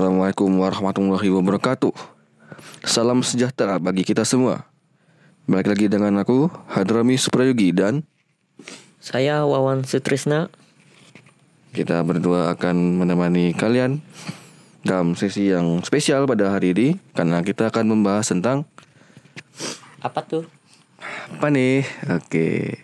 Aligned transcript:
Assalamualaikum 0.00 0.64
warahmatullahi 0.64 1.28
wabarakatuh 1.28 1.92
Salam 2.88 3.20
sejahtera 3.20 3.76
bagi 3.76 4.00
kita 4.00 4.24
semua 4.24 4.64
Balik 5.44 5.76
lagi 5.76 5.92
dengan 5.92 6.16
aku 6.24 6.48
Hadrami 6.72 7.20
Suprayogi 7.20 7.68
dan 7.76 8.08
Saya 8.96 9.44
Wawan 9.44 9.84
Sutrisna. 9.84 10.48
Kita 11.76 12.00
berdua 12.00 12.48
akan 12.56 12.96
menemani 12.96 13.52
kalian 13.52 14.00
Dalam 14.80 15.20
sesi 15.20 15.52
yang 15.52 15.84
spesial 15.84 16.24
pada 16.24 16.48
hari 16.48 16.72
ini 16.72 16.88
Karena 17.12 17.44
kita 17.44 17.68
akan 17.68 17.92
membahas 17.92 18.32
tentang 18.32 18.64
Apa 20.00 20.24
tuh? 20.24 20.48
Apa 21.36 21.52
nih? 21.52 21.84
Oke 22.08 22.80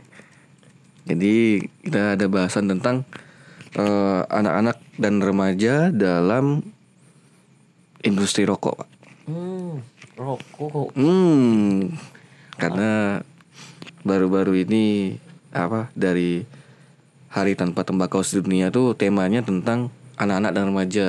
Jadi 1.08 1.64
kita 1.80 2.20
ada 2.20 2.28
bahasan 2.28 2.68
tentang 2.68 3.08
eh, 3.72 4.20
Anak-anak 4.28 5.00
dan 5.00 5.24
remaja 5.24 5.88
dalam 5.88 6.75
Industri 8.06 8.46
rokok 8.46 8.74
Pak 8.78 8.88
Hmm, 9.26 9.82
rokok. 10.14 10.94
Hmm, 10.94 11.90
karena 12.54 13.18
baru-baru 14.06 14.62
ini 14.62 15.18
apa 15.50 15.90
dari 15.98 16.46
Hari 17.34 17.58
Tanpa 17.58 17.82
Tembakau 17.82 18.22
Sedunia 18.22 18.70
tuh 18.70 18.94
temanya 18.94 19.42
tentang 19.42 19.90
anak-anak 20.14 20.52
dan 20.54 20.64
remaja. 20.70 21.08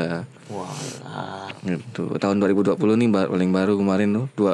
Walah. 0.49 1.53
Gitu. 1.61 2.17
Tahun 2.17 2.41
2020 2.41 2.73
nih 2.97 3.09
paling 3.13 3.51
baru 3.53 3.77
kemarin 3.77 4.17
tuh 4.17 4.25
dua 4.33 4.53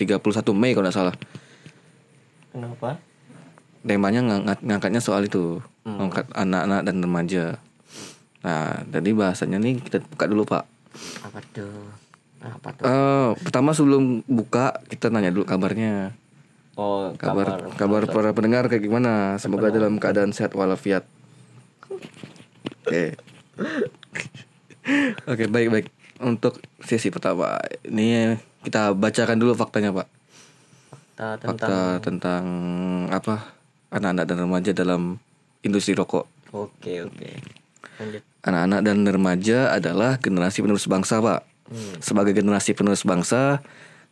31 0.00 0.56
Mei 0.56 0.72
kalau 0.72 0.88
nggak 0.88 0.96
salah. 0.96 1.14
Kenapa? 2.48 2.96
Temanya 3.84 4.24
ngang- 4.24 4.62
ngangkatnya 4.64 5.04
soal 5.04 5.28
itu, 5.28 5.60
ngangkat 5.84 6.32
anak-anak 6.32 6.80
dan 6.80 6.96
remaja. 6.96 7.44
Nah, 8.40 8.82
jadi 8.88 9.10
bahasanya 9.12 9.60
nih 9.60 9.84
kita 9.84 10.00
buka 10.00 10.24
dulu 10.26 10.48
Pak. 10.48 10.64
Apa 11.24 11.38
tuh? 11.52 11.90
Apa 12.42 12.68
tuh? 12.74 12.84
Eh, 12.84 13.30
pertama 13.42 13.70
sebelum 13.72 14.26
buka 14.26 14.80
kita 14.90 15.08
nanya 15.08 15.32
dulu 15.32 15.46
kabarnya. 15.46 16.16
Oh, 16.72 17.12
kabar 17.20 17.68
kabar 17.76 18.08
para 18.08 18.32
pendengar 18.32 18.64
kayak 18.72 18.88
gimana 18.88 19.36
semoga 19.36 19.68
dalam 19.68 20.00
keadaan 20.00 20.32
sehat 20.32 20.56
walafiat 20.56 21.04
oke 22.88 23.04
oke 25.28 25.44
baik 25.52 25.68
baik 25.68 25.86
untuk 26.24 26.64
sesi 26.80 27.12
pertama 27.12 27.60
ini 27.84 28.40
kita 28.64 28.96
bacakan 28.96 29.36
dulu 29.36 29.52
faktanya 29.52 29.92
pak 29.92 30.08
Fakta 30.88 31.28
tentang 31.36 31.52
fakta 31.52 31.78
tentang 32.00 32.44
apa 33.12 33.52
anak-anak 33.92 34.24
dan 34.24 34.36
remaja 34.40 34.72
dalam 34.72 35.20
industri 35.60 35.92
rokok 35.92 36.24
Oke, 36.52 37.00
oke. 37.00 37.32
Lanjut. 37.96 38.31
Anak-anak 38.42 38.80
dan 38.82 38.96
remaja 39.02 39.58
adalah 39.70 40.18
generasi 40.18 40.60
penerus 40.60 40.84
bangsa 40.84 41.18
pak 41.18 41.40
sebagai 41.98 42.32
generasi 42.32 42.74
penerus 42.74 43.02
bangsa 43.02 43.62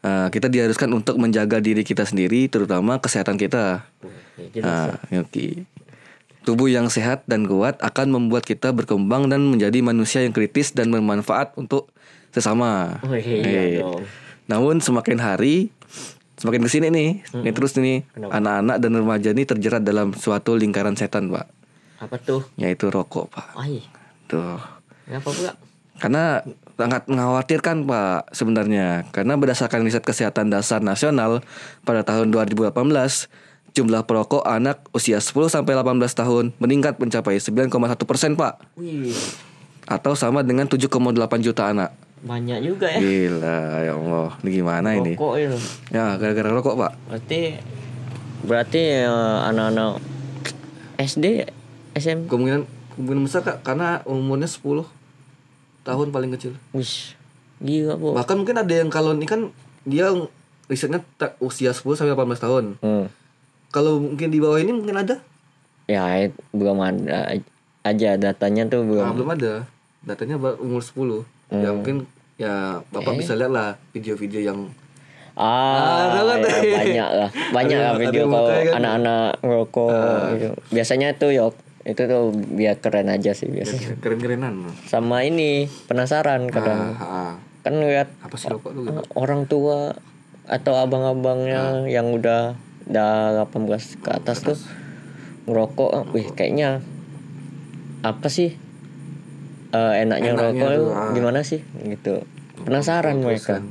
eh, 0.01 0.29
kita 0.31 0.47
diharuskan 0.47 0.89
untuk 0.91 1.19
menjaga 1.19 1.59
diri 1.59 1.83
kita 1.83 2.03
sendiri 2.03 2.47
terutama 2.47 2.97
kesehatan 2.97 3.37
kita 3.37 3.85
jelas. 4.51 4.97
Ah, 4.97 5.21
oke. 5.21 5.67
Tubuh 6.41 6.67
yang 6.67 6.89
sehat 6.89 7.29
dan 7.29 7.45
kuat 7.45 7.77
akan 7.79 8.09
membuat 8.09 8.43
kita 8.43 8.73
berkembang 8.73 9.29
dan 9.29 9.45
menjadi 9.45 9.85
manusia 9.85 10.25
yang 10.25 10.33
kritis 10.33 10.73
dan 10.73 10.89
bermanfaat 10.89 11.53
untuk 11.55 11.93
sesama. 12.33 12.97
Oh, 13.05 13.13
iya 13.13 13.45
Eh, 13.45 13.85
dong. 13.85 14.09
Namun 14.49 14.81
semakin 14.81 15.21
hari 15.21 15.69
semakin 16.35 16.65
ke 16.65 16.71
sini 16.73 16.89
nih, 16.89 17.11
ini 17.37 17.51
terus 17.53 17.77
nih 17.77 18.09
anak-anak 18.17 18.81
dan 18.81 18.93
remaja 18.97 19.29
ini 19.31 19.45
terjerat 19.45 19.85
dalam 19.85 20.17
suatu 20.17 20.57
lingkaran 20.57 20.97
setan, 20.97 21.29
Pak, 21.29 21.45
Apa 22.01 22.17
tuh? 22.17 22.49
yaitu 22.57 22.89
rokok, 22.89 23.29
Pak. 23.29 23.53
Ai, 23.55 23.85
Tuh. 24.31 24.59
kenapa 25.11 25.29
pula? 25.35 25.53
Karena 26.01 26.41
sangat 26.81 27.05
mengkhawatirkan 27.13 27.85
Pak 27.85 28.33
sebenarnya 28.33 29.05
karena 29.13 29.37
berdasarkan 29.37 29.85
riset 29.85 30.01
kesehatan 30.01 30.49
dasar 30.49 30.81
nasional 30.81 31.45
pada 31.85 32.01
tahun 32.01 32.33
2018 32.33 32.73
jumlah 33.77 34.03
perokok 34.09 34.43
anak 34.49 34.81
usia 34.97 35.21
10 35.21 35.31
sampai 35.53 35.77
18 35.77 36.01
tahun 36.17 36.45
meningkat 36.57 36.97
mencapai 36.97 37.37
9,1 37.37 37.69
persen 38.09 38.33
Pak 38.33 38.81
Wih, 38.81 39.13
atau 39.85 40.17
sama 40.17 40.41
dengan 40.41 40.65
7,8 40.67 40.89
juta 41.45 41.69
anak. 41.69 41.93
banyak 42.21 42.61
juga 42.61 42.85
ya. 42.85 43.01
Gila 43.01 43.61
ya 43.81 43.93
Allah, 43.97 44.29
ini 44.45 44.51
gimana 44.53 44.89
ini? 44.93 45.17
Rokok 45.17 45.35
itu. 45.41 45.57
Ya 45.89 46.21
gara-gara 46.21 46.53
rokok 46.53 46.77
Pak. 46.77 46.93
Berarti 47.09 47.41
berarti 48.45 48.83
eh, 49.09 49.39
anak-anak 49.49 50.05
SD, 51.01 51.49
SMP. 51.97 52.29
Kemungkinan 52.29 52.80
kemungkinan 53.01 53.25
besar 53.25 53.41
Kak 53.41 53.65
karena 53.65 54.05
umurnya 54.05 54.45
10 54.45 54.85
tahun 55.83 56.07
paling 56.11 56.31
kecil. 56.37 56.53
Wih, 56.71 57.17
gila, 57.59 57.97
Bu. 57.97 58.13
Bahkan 58.13 58.37
mungkin 58.37 58.57
ada 58.57 58.69
yang 58.71 58.89
kalau 58.89 59.11
ini 59.11 59.25
kan 59.25 59.49
dia 59.83 60.13
risetnya 60.67 61.01
ta- 61.17 61.35
usia 61.39 61.73
10 61.73 61.97
sampai 61.97 62.13
18 62.13 62.37
tahun. 62.39 62.65
Hmm. 62.79 63.09
Kalau 63.71 63.97
mungkin 63.99 64.29
di 64.29 64.39
bawah 64.39 64.59
ini 64.59 64.71
mungkin 64.71 64.95
ada? 64.95 65.17
Ya, 65.87 66.05
it- 66.21 66.37
belum 66.51 66.79
ada 66.79 67.33
aja 67.81 68.11
datanya 68.15 68.69
tuh 68.69 68.85
belum. 68.85 69.03
Ah, 69.03 69.11
belum 69.11 69.31
ada. 69.31 69.53
Datanya 70.01 70.37
umur 70.37 70.85
10. 70.85 71.25
Ya 71.51 71.73
mungkin 71.73 72.05
ya 72.37 72.79
Bapak 72.89 73.17
bisa 73.17 73.35
lihat 73.35 73.51
lah 73.51 73.75
video-video 73.91 74.41
yang 74.43 74.61
Ah, 75.35 76.13
kan? 76.13 76.43
ya, 76.43 76.53
banyak 76.77 77.09
lah, 77.11 77.31
banyak 77.49 77.79
lah 77.79 77.93
video 77.97 78.29
kalau 78.29 78.51
kan. 78.51 78.73
anak-anak 78.77 79.29
ngerokok. 79.41 79.91
gitu. 80.37 80.55
Biasanya 80.69 81.09
tuh 81.17 81.31
yok, 81.33 81.55
itu 81.91 82.03
tuh 82.07 82.31
biar 82.33 82.79
keren 82.79 83.11
aja 83.11 83.35
sih 83.35 83.51
biasanya. 83.51 83.99
keren-kerenan. 83.99 84.71
Sama 84.87 85.27
ini 85.27 85.67
penasaran 85.87 86.47
kadang 86.49 86.95
Ah, 86.97 87.03
ah. 87.03 87.33
kan 87.61 87.75
lihat 87.77 88.09
apa 88.23 88.35
sih 88.39 88.49
rokok 88.49 88.71
tuh? 88.73 88.83
gitu? 88.89 89.03
orang 89.19 89.45
tua 89.45 89.93
atau 90.49 90.75
abang-abangnya 90.79 91.85
yang 91.85 92.11
udah 92.11 92.57
udah 92.89 93.47
18 93.47 94.03
ke 94.03 94.11
atas 94.11 94.43
tuh 94.43 94.59
ngerokok, 95.47 96.11
wih 96.11 96.27
kayaknya 96.33 96.81
apa 98.01 98.27
sih 98.27 98.57
eh, 99.71 99.93
enaknya, 100.01 100.35
Enaknya 100.35 100.51
ngerokok 100.57 100.71
tuh, 100.75 100.89
ah. 100.91 101.13
gimana 101.15 101.41
sih 101.43 101.61
gitu. 101.85 102.25
Penasaran 102.61 103.21
mereka. 103.21 103.63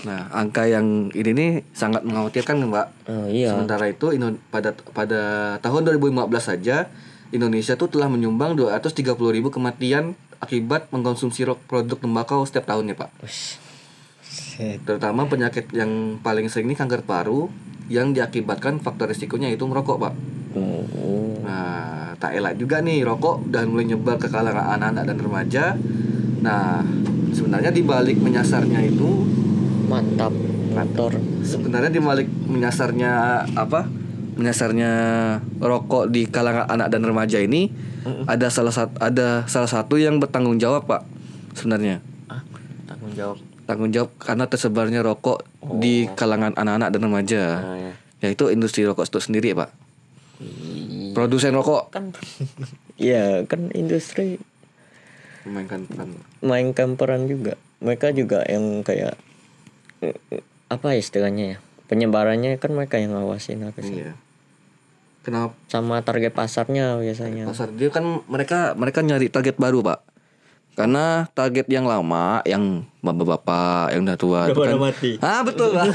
Nah, 0.00 0.32
angka 0.32 0.64
yang 0.64 1.12
ini 1.12 1.30
nih 1.36 1.50
sangat 1.76 2.00
mengkhawatirkan 2.08 2.56
Mbak. 2.72 2.86
Oh 3.12 3.26
iya. 3.28 3.52
Sementara 3.52 3.84
itu 3.84 4.08
pada 4.48 4.72
pada 4.96 5.22
tahun 5.60 5.80
2015 6.00 6.40
saja 6.40 6.88
Indonesia 7.30 7.78
tuh 7.78 7.86
telah 7.86 8.10
menyumbang 8.10 8.58
230 8.58 9.14
ribu 9.14 9.48
kematian 9.54 10.18
akibat 10.42 10.90
mengkonsumsi 10.90 11.46
rok 11.46 11.62
produk 11.68 11.98
tembakau 12.00 12.42
setiap 12.42 12.66
tahunnya 12.66 12.98
Pak. 12.98 13.10
Terutama 14.84 15.24
penyakit 15.30 15.70
yang 15.72 16.18
paling 16.20 16.50
sering 16.50 16.68
ini 16.68 16.76
kanker 16.76 17.06
paru 17.06 17.48
yang 17.90 18.12
diakibatkan 18.12 18.82
faktor 18.82 19.10
risikonya 19.10 19.50
itu 19.50 19.62
merokok 19.66 19.96
Pak. 19.98 20.14
Oh. 20.58 21.38
Nah, 21.46 22.18
tak 22.18 22.34
elak 22.34 22.58
juga 22.58 22.82
nih 22.82 23.06
rokok 23.06 23.46
dan 23.50 23.70
mulai 23.70 23.86
nyebar 23.86 24.18
ke 24.18 24.26
kalangan 24.26 24.78
anak-anak 24.78 25.04
dan 25.06 25.18
remaja. 25.18 25.64
Nah, 26.42 26.82
sebenarnya 27.30 27.70
di 27.70 27.82
balik 27.86 28.18
menyasarnya 28.18 28.80
itu 28.86 29.26
mantap 29.86 30.30
motor 30.70 31.18
sebenarnya 31.42 31.90
di 31.90 32.00
balik 32.02 32.28
menyasarnya 32.46 33.44
apa? 33.58 33.99
Menyasarnya 34.40 34.90
rokok 35.60 36.08
di 36.08 36.24
kalangan 36.24 36.64
anak 36.64 36.88
dan 36.88 37.04
remaja 37.04 37.36
ini 37.36 37.68
ada 38.24 38.48
salah 38.48 38.72
satu 38.72 38.96
ada 38.96 39.44
salah 39.44 39.68
satu 39.68 40.00
yang 40.00 40.16
bertanggung 40.16 40.56
jawab, 40.56 40.88
Pak. 40.88 41.04
Sebenarnya. 41.52 42.00
ah 42.32 42.40
tanggung 42.88 43.12
jawab 43.12 43.36
Tanggung 43.68 43.92
jawab 43.92 44.10
karena 44.16 44.48
tersebarnya 44.48 45.04
rokok 45.04 45.44
di 45.76 46.08
kalangan 46.16 46.56
anak-anak 46.56 46.88
dan 46.88 47.00
remaja. 47.04 47.42
oh, 47.60 47.76
ya. 47.76 47.92
Yaitu 48.24 48.48
industri 48.48 48.88
rokok 48.88 49.04
itu 49.04 49.20
sendiri, 49.20 49.52
Pak. 49.52 49.68
Produsen 51.12 51.52
rokok 51.52 51.92
kan 51.92 52.16
ya 52.96 53.44
kan 53.44 53.68
industri 53.76 54.40
memainkan 55.44 55.84
peran 55.84 56.10
mainkan 56.40 56.88
peran 56.96 57.24
juga 57.24 57.56
mereka 57.80 58.12
juga 58.12 58.44
yang 58.44 58.84
kayak 58.84 59.16
eh, 60.00 60.16
eh, 60.32 60.44
apa 60.68 60.96
istilahnya 60.96 61.44
ya 61.44 61.58
penyebarannya 61.88 62.60
kan 62.60 62.70
mereka 62.70 63.00
yang 63.00 63.16
ngawasin 63.16 63.64
apa 63.66 63.80
sih 63.82 64.04
Iya. 64.04 64.12
Kenapa? 65.30 65.54
Sama 65.70 66.02
target 66.02 66.34
pasarnya 66.34 66.98
biasanya. 66.98 67.46
Pasar. 67.46 67.70
Dia 67.70 67.94
kan 67.94 68.26
mereka 68.26 68.74
mereka 68.74 68.98
nyari 69.06 69.30
target 69.30 69.54
baru 69.62 69.78
pak. 69.86 70.02
Karena 70.74 71.30
target 71.30 71.70
yang 71.70 71.86
lama 71.86 72.42
yang 72.42 72.82
bapak-bapak 72.98 73.94
yang 73.94 74.02
udah 74.02 74.18
tua 74.18 74.40
itu 74.50 74.58
kan 74.58 74.74
mati. 74.74 75.10
Ah 75.22 75.46
betul 75.46 75.70
pak. 75.70 75.86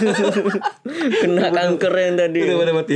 Kena 1.28 1.52
kanker 1.52 1.94
yang 2.00 2.16
tadi. 2.16 2.40
Udah 2.48 2.58
pada 2.64 2.74
mati. 2.80 2.96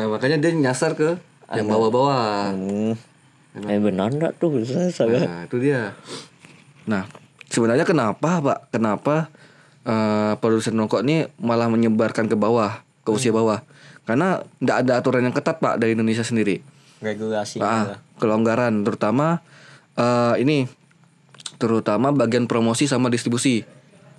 Nah 0.00 0.04
makanya 0.08 0.40
dia 0.40 0.50
nyasar 0.56 0.96
ke 0.96 1.20
yang 1.52 1.68
bawah-bawah. 1.68 2.56
Hmm. 2.56 2.96
eh 3.66 3.82
benar 3.82 4.14
enggak 4.14 4.40
tuh? 4.40 4.64
Saya 4.64 4.88
nah 5.28 5.44
itu 5.44 5.60
dia. 5.60 5.92
Nah 6.88 7.04
sebenarnya 7.52 7.84
kenapa 7.84 8.40
pak? 8.40 8.72
Kenapa 8.72 9.28
eh, 9.84 10.32
produsen 10.40 10.80
rokok 10.80 11.04
ini 11.04 11.28
malah 11.36 11.68
menyebarkan 11.68 12.32
ke 12.32 12.36
bawah 12.38 12.80
ke 13.04 13.10
usia 13.12 13.34
bawah 13.34 13.60
karena 14.10 14.28
tidak 14.58 14.76
ada 14.80 14.92
aturan 14.96 15.22
yang 15.22 15.32
ketat 15.32 15.56
pak 15.56 15.78
dari 15.78 15.94
Indonesia 15.94 16.20
sendiri 16.20 16.58
regulasi 16.98 17.58
Ah, 17.58 17.96
kelonggaran 18.16 18.82
terutama 18.82 19.38
eh, 19.94 20.34
ini 20.36 20.66
terutama 21.56 22.10
bagian 22.10 22.44
promosi 22.44 22.84
sama 22.84 23.06
distribusi. 23.06 23.62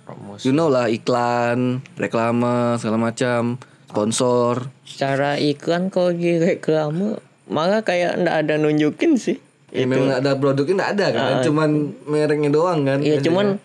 promosi 0.02 0.42
You 0.42 0.52
know 0.52 0.66
lah 0.66 0.86
iklan, 0.86 1.82
reklame 1.94 2.74
segala 2.76 2.98
macam, 3.02 3.58
sponsor. 3.86 4.70
secara 4.82 5.36
iklan 5.36 5.88
kalau 5.88 6.10
di 6.10 6.38
reklame 6.38 7.18
malah 7.44 7.82
kayak 7.82 8.16
ndak 8.16 8.46
ada 8.46 8.54
nunjukin 8.56 9.14
sih 9.14 9.38
Ya, 9.68 9.88
memang 9.88 10.12
ada 10.12 10.36
produknya 10.36 10.74
nggak 10.76 10.92
ada 10.92 11.06
kan, 11.10 11.34
cuman 11.42 11.70
mereknya 12.04 12.50
doang 12.50 12.84
kan. 12.84 13.00
Iya 13.00 13.24
cuman 13.24 13.56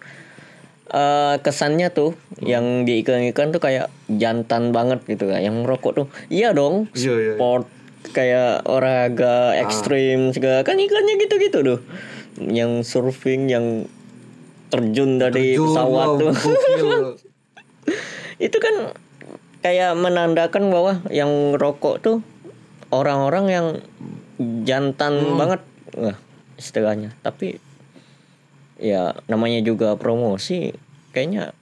eh, 0.92 1.36
kesannya 1.44 1.92
tuh 1.92 2.16
yang 2.40 2.88
di 2.88 3.04
iklan-iklan 3.04 3.52
tuh 3.52 3.62
kayak 3.64 3.92
jantan 4.08 4.72
banget 4.72 5.04
gitu 5.08 5.28
kan. 5.28 5.44
Yang 5.44 5.56
merokok 5.68 5.92
tuh 5.94 6.08
iya 6.32 6.52
dong. 6.56 6.88
Iya, 6.96 7.16
iya. 7.16 7.34
Sport 7.36 7.66
kayak 8.08 8.64
olahraga 8.64 9.58
ekstrim 9.60 10.32
segala 10.32 10.64
kan 10.64 10.80
iklannya 10.80 11.20
gitu-gitu 11.20 11.60
tuh. 11.64 11.80
Yang 12.40 12.88
surfing 12.88 13.52
yang 13.52 13.90
terjun 14.68 15.20
dari 15.20 15.56
Terjun, 15.56 15.64
pesawat 15.72 16.08
wow, 16.08 16.20
tuh. 16.20 16.32
Itu 18.46 18.58
kan 18.60 18.94
kayak 19.66 19.98
menandakan 19.98 20.70
bahwa 20.70 21.02
yang 21.10 21.58
rokok 21.58 22.00
tuh 22.04 22.18
orang-orang 22.94 23.46
yang 23.50 23.68
jantan 24.64 25.34
Hmm. 25.34 25.38
banget 25.40 25.62
Wah, 25.98 26.18
istilahnya. 26.62 27.18
Tapi 27.26 27.58
ya 28.78 29.18
namanya 29.26 29.60
juga 29.66 29.98
promosi 29.98 30.74
kayaknya 31.14 31.54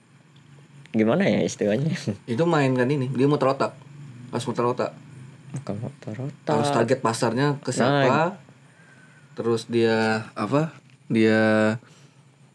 gimana 0.96 1.28
ya 1.28 1.44
istilahnya 1.44 1.92
Itu 2.32 2.48
main 2.48 2.72
kan 2.72 2.88
ini, 2.88 3.08
dia 3.12 3.28
muter 3.28 3.52
otak. 3.52 3.76
Harus 4.32 4.46
muter 4.48 4.64
otak. 4.64 4.92
bukan 5.56 5.76
motor 5.88 6.12
Harus 6.44 6.68
target 6.68 6.98
pasarnya 7.00 7.56
ke 7.64 7.72
siapa. 7.72 8.36
Terus 9.36 9.68
dia 9.68 10.28
apa? 10.36 10.76
Dia 11.08 11.76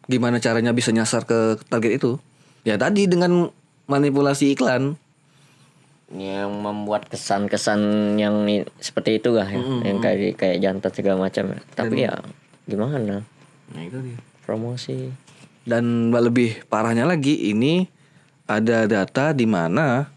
gimana 0.06 0.38
caranya 0.38 0.74
bisa 0.74 0.94
nyasar 0.94 1.26
ke 1.26 1.58
target 1.70 1.98
itu? 2.02 2.22
Ya 2.62 2.78
tadi 2.78 3.06
dengan 3.10 3.50
manipulasi 3.90 4.54
iklan. 4.54 4.98
yang 6.12 6.52
membuat 6.60 7.08
kesan-kesan 7.08 7.80
yang 8.20 8.44
seperti 8.84 9.24
itu 9.24 9.32
lah 9.32 9.48
ya, 9.48 9.64
yang 9.64 10.04
kayak 10.04 10.36
kayak 10.36 10.60
jantan 10.60 10.92
segala 10.92 11.24
macam 11.24 11.56
ya. 11.56 11.60
tapi 11.72 12.04
ya 12.04 12.20
gimana 12.68 13.24
Nah, 13.72 13.82
itu 13.88 13.96
dia. 14.04 14.20
Promosi 14.44 15.10
Dan 15.62 16.10
lebih 16.10 16.66
parahnya 16.66 17.06
lagi 17.06 17.54
ini 17.54 17.86
ada 18.50 18.90
data 18.90 19.32
di 19.32 19.46
mana 19.46 20.10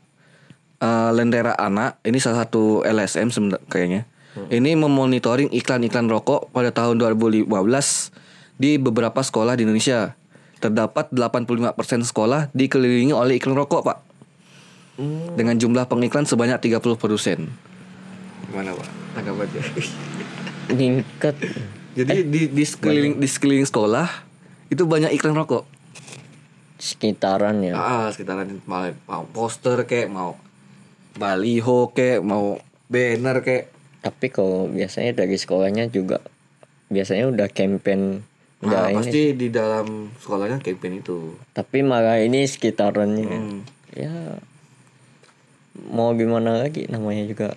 eh, 0.81 1.11
Lentera 1.13 1.55
Anak 1.55 2.01
ini 2.03 2.19
salah 2.19 2.45
satu 2.45 2.83
LSM 2.83 3.31
kayaknya. 3.69 4.09
Ini 4.35 4.75
memonitoring 4.75 5.55
iklan-iklan 5.55 6.11
rokok 6.11 6.51
pada 6.51 6.75
tahun 6.75 6.99
2015 6.99 7.47
di 8.59 8.83
beberapa 8.83 9.23
sekolah 9.23 9.55
di 9.55 9.63
Indonesia. 9.63 10.19
Terdapat 10.59 11.15
85% 11.15 12.03
sekolah 12.03 12.51
dikelilingi 12.51 13.15
oleh 13.15 13.39
iklan 13.39 13.55
rokok, 13.55 13.87
Pak. 13.87 13.99
Dengan 15.39 15.55
jumlah 15.55 15.87
pengiklan 15.87 16.27
sebanyak 16.27 16.59
30 16.59 16.99
produsen. 16.99 17.47
Gimana, 18.51 18.75
Pak? 18.75 18.89
Tanggapannya. 19.15 19.63
meningkat 20.65 21.37
Jadi 21.95 22.27
di 22.27 22.43
di 22.51 22.65
sekeliling 22.67 23.23
di 23.23 23.29
sekeliling 23.31 23.67
sekolah 23.67 24.09
itu 24.71 24.83
banyak 24.85 25.15
iklan 25.15 25.39
rokok. 25.39 25.65
sekitaran 26.75 27.65
ya. 27.65 27.73
Ah, 27.81 28.07
sekitaran 28.13 28.61
mau, 28.69 28.85
mau 29.09 29.25
poster 29.33 29.89
kayak 29.89 30.13
mau 30.13 30.37
baliho 31.17 31.89
kayak 31.97 32.21
mau 32.21 32.61
banner 32.93 33.41
kayak. 33.41 33.73
Tapi 34.05 34.29
kalau 34.29 34.69
biasanya 34.69 35.17
dari 35.17 35.41
sekolahnya 35.41 35.89
juga 35.89 36.21
biasanya 36.93 37.33
udah 37.33 37.49
campaign 37.49 38.21
udah 38.65 38.81
nah, 38.81 38.91
ini 38.93 38.97
pasti 38.97 39.23
di 39.37 39.49
dalam 39.53 40.09
sekolahnya 40.17 40.59
campaign 40.65 41.05
itu. 41.05 41.37
tapi 41.53 41.85
malah 41.85 42.21
ini 42.21 42.49
sekitarannya. 42.49 43.29
Hmm. 43.29 43.61
ya 43.93 44.41
mau 45.91 46.15
gimana 46.15 46.65
lagi 46.65 46.87
namanya 46.87 47.27
juga 47.27 47.49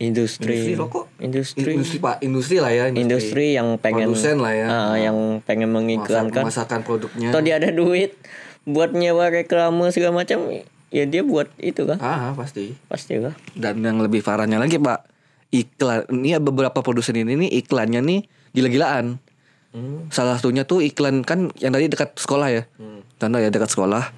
industri 0.00 0.56
Industri 0.56 0.72
rokok? 0.74 1.04
industri 1.20 1.70
Industri 1.70 1.98
Pak, 2.00 2.16
industri 2.20 2.56
lah 2.56 2.72
ya, 2.72 2.84
industri 2.88 3.46
yang 3.52 3.76
pengen 3.76 4.08
Produsen 4.08 4.40
lah 4.40 4.52
ya. 4.52 4.66
Ah, 4.66 4.96
yang 4.96 5.44
pengen 5.44 5.70
mengiklankan 5.70 6.40
masakan 6.42 6.80
produknya. 6.80 7.28
atau 7.28 7.40
dia 7.40 7.60
ada 7.60 7.68
duit 7.68 8.16
buat 8.62 8.90
nyewa 8.90 9.28
reklame 9.28 9.88
segala 9.90 10.18
macam 10.18 10.48
ya 10.88 11.04
dia 11.04 11.22
buat 11.22 11.52
itu 11.56 11.84
kan 11.84 12.00
Ah, 12.00 12.32
pasti. 12.32 12.72
pasti 12.86 13.16
lah 13.16 13.36
Dan 13.52 13.80
yang 13.80 14.00
lebih 14.00 14.20
parahnya 14.20 14.56
lagi, 14.56 14.76
Pak, 14.76 15.04
iklan 15.50 16.08
ini 16.10 16.32
ya 16.32 16.40
beberapa 16.40 16.80
produsen 16.80 17.14
ini 17.14 17.36
nih 17.36 17.50
iklannya 17.60 18.00
nih 18.00 18.20
gila-gilaan. 18.50 19.20
Salah 20.10 20.34
satunya 20.34 20.64
tuh 20.64 20.82
iklan 20.82 21.22
kan 21.22 21.54
yang 21.56 21.70
tadi 21.70 21.86
dekat 21.86 22.16
sekolah 22.16 22.48
ya. 22.50 22.62
Contoh 23.16 23.38
ya 23.38 23.48
dekat 23.48 23.70
sekolah. 23.70 24.10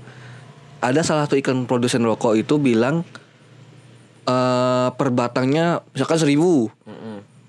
Ada 0.81 1.05
salah 1.05 1.29
satu 1.29 1.37
iklan 1.37 1.67
produsen 1.67 2.03
rokok 2.03 2.35
itu 2.35 2.57
bilang 2.57 3.05
eh 4.23 4.89
per 4.95 5.09
batangnya 5.11 5.83
misalkan 5.91 6.19
seribu. 6.19 6.71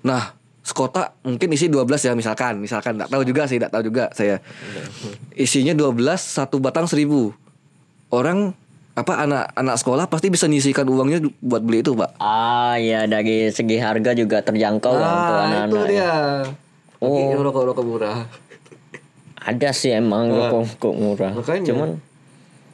Nah, 0.04 0.36
sekotak 0.60 1.16
mungkin 1.24 1.48
isi 1.52 1.68
12 1.68 1.86
ya 2.00 2.12
misalkan, 2.12 2.60
misalkan 2.60 2.96
enggak 2.96 3.08
tahu 3.12 3.22
juga 3.24 3.48
sih, 3.48 3.56
enggak 3.56 3.72
tahu 3.72 3.82
juga 3.88 4.04
saya. 4.12 4.40
Isinya 5.32 5.72
12 5.72 5.96
satu 6.20 6.60
batang 6.60 6.84
seribu. 6.84 7.32
Orang 8.12 8.52
apa 8.94 9.26
anak-anak 9.26 9.76
sekolah 9.80 10.04
pasti 10.06 10.30
bisa 10.30 10.46
nyisikan 10.46 10.86
uangnya 10.86 11.18
buat 11.42 11.66
beli 11.66 11.82
itu, 11.82 11.98
Pak. 11.98 12.14
ah 12.22 12.78
ya 12.78 13.10
dari 13.10 13.50
segi 13.50 13.74
harga 13.82 14.14
juga 14.14 14.38
terjangkau 14.38 14.94
lah 14.94 15.10
untuk 15.10 15.34
anak-anak 15.34 15.66
itu 15.66 15.78
ya. 15.78 15.86
dia. 15.90 16.12
Oh. 17.02 17.18
Ini 17.18 17.34
rokok-rokok 17.42 17.84
murah. 17.84 18.18
ada 19.44 19.76
sih 19.76 19.92
emang 19.92 20.32
rokok 20.32 20.64
rokok 20.80 20.94
murah 20.96 21.32
Makanya. 21.36 21.68
cuman 21.68 21.88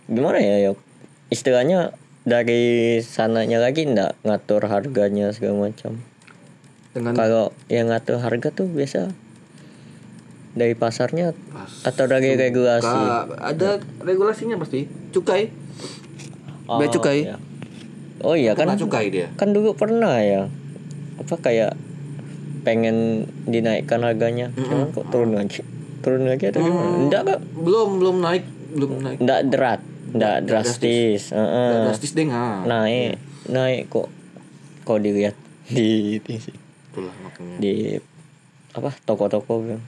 gimana 0.07 0.39
ya 0.39 0.71
yuk 0.71 0.79
istilahnya 1.27 1.91
dari 2.23 2.63
sananya 3.01 3.59
lagi 3.59 3.85
ndak 3.85 4.17
ngatur 4.23 4.65
harganya 4.65 5.33
segala 5.33 5.69
macam 5.69 6.01
Dengan 6.91 7.15
kalau 7.15 7.45
yang 7.67 7.89
ngatur 7.89 8.19
harga 8.19 8.51
tuh 8.51 8.67
biasa 8.67 9.09
dari 10.51 10.75
pasarnya 10.75 11.31
Pas- 11.49 11.87
atau 11.87 12.05
dari 12.05 12.35
regulasi 12.35 12.83
Ka- 12.85 13.31
ada 13.39 13.79
regulasinya 14.01 14.59
pasti. 14.59 14.85
Cukai. 15.09 15.47
Bea 16.67 16.87
cukai. 16.87 17.19
iya. 17.25 17.37
oh 18.21 18.35
iya 18.35 18.53
kan 18.53 18.75
cukai 18.75 19.09
dia. 19.09 19.27
kan 19.35 19.51
dulu 19.51 19.75
pernah 19.75 20.19
ya 20.19 20.47
apa 21.17 21.35
kayak 21.37 21.75
pengen 22.61 23.27
dinaikkan 23.43 23.99
harganya 24.01 24.53
cuman 24.53 24.93
kok 24.93 25.09
turun 25.09 25.33
lagi 25.33 25.67
turun 25.99 26.25
lagi 26.25 26.47
atau 26.47 26.61
gimana 26.61 26.97
enggak 27.01 27.23
kok 27.25 27.41
Belum 27.57 27.97
belum 27.97 28.17
naik, 28.21 28.45
belum 28.71 28.91
naik. 29.01 29.19
enggak 29.19 29.41
derat 29.49 29.81
enggak 30.11 30.39
drastis 30.45 31.31
Heeh. 31.31 31.69
Nggak 31.71 31.85
drastis 31.89 32.13
deh 32.13 32.27
nggak. 32.27 32.59
naik 32.65 33.11
naik 33.47 33.83
kok 33.89 34.09
kok 34.83 34.99
dilihat 34.99 35.37
di 35.71 36.19
di, 36.19 36.35
Itulah 36.91 37.15
makanya. 37.21 37.57
di 37.59 37.75
apa 38.71 38.91
toko-toko 39.03 39.63
gitu. 39.63 39.79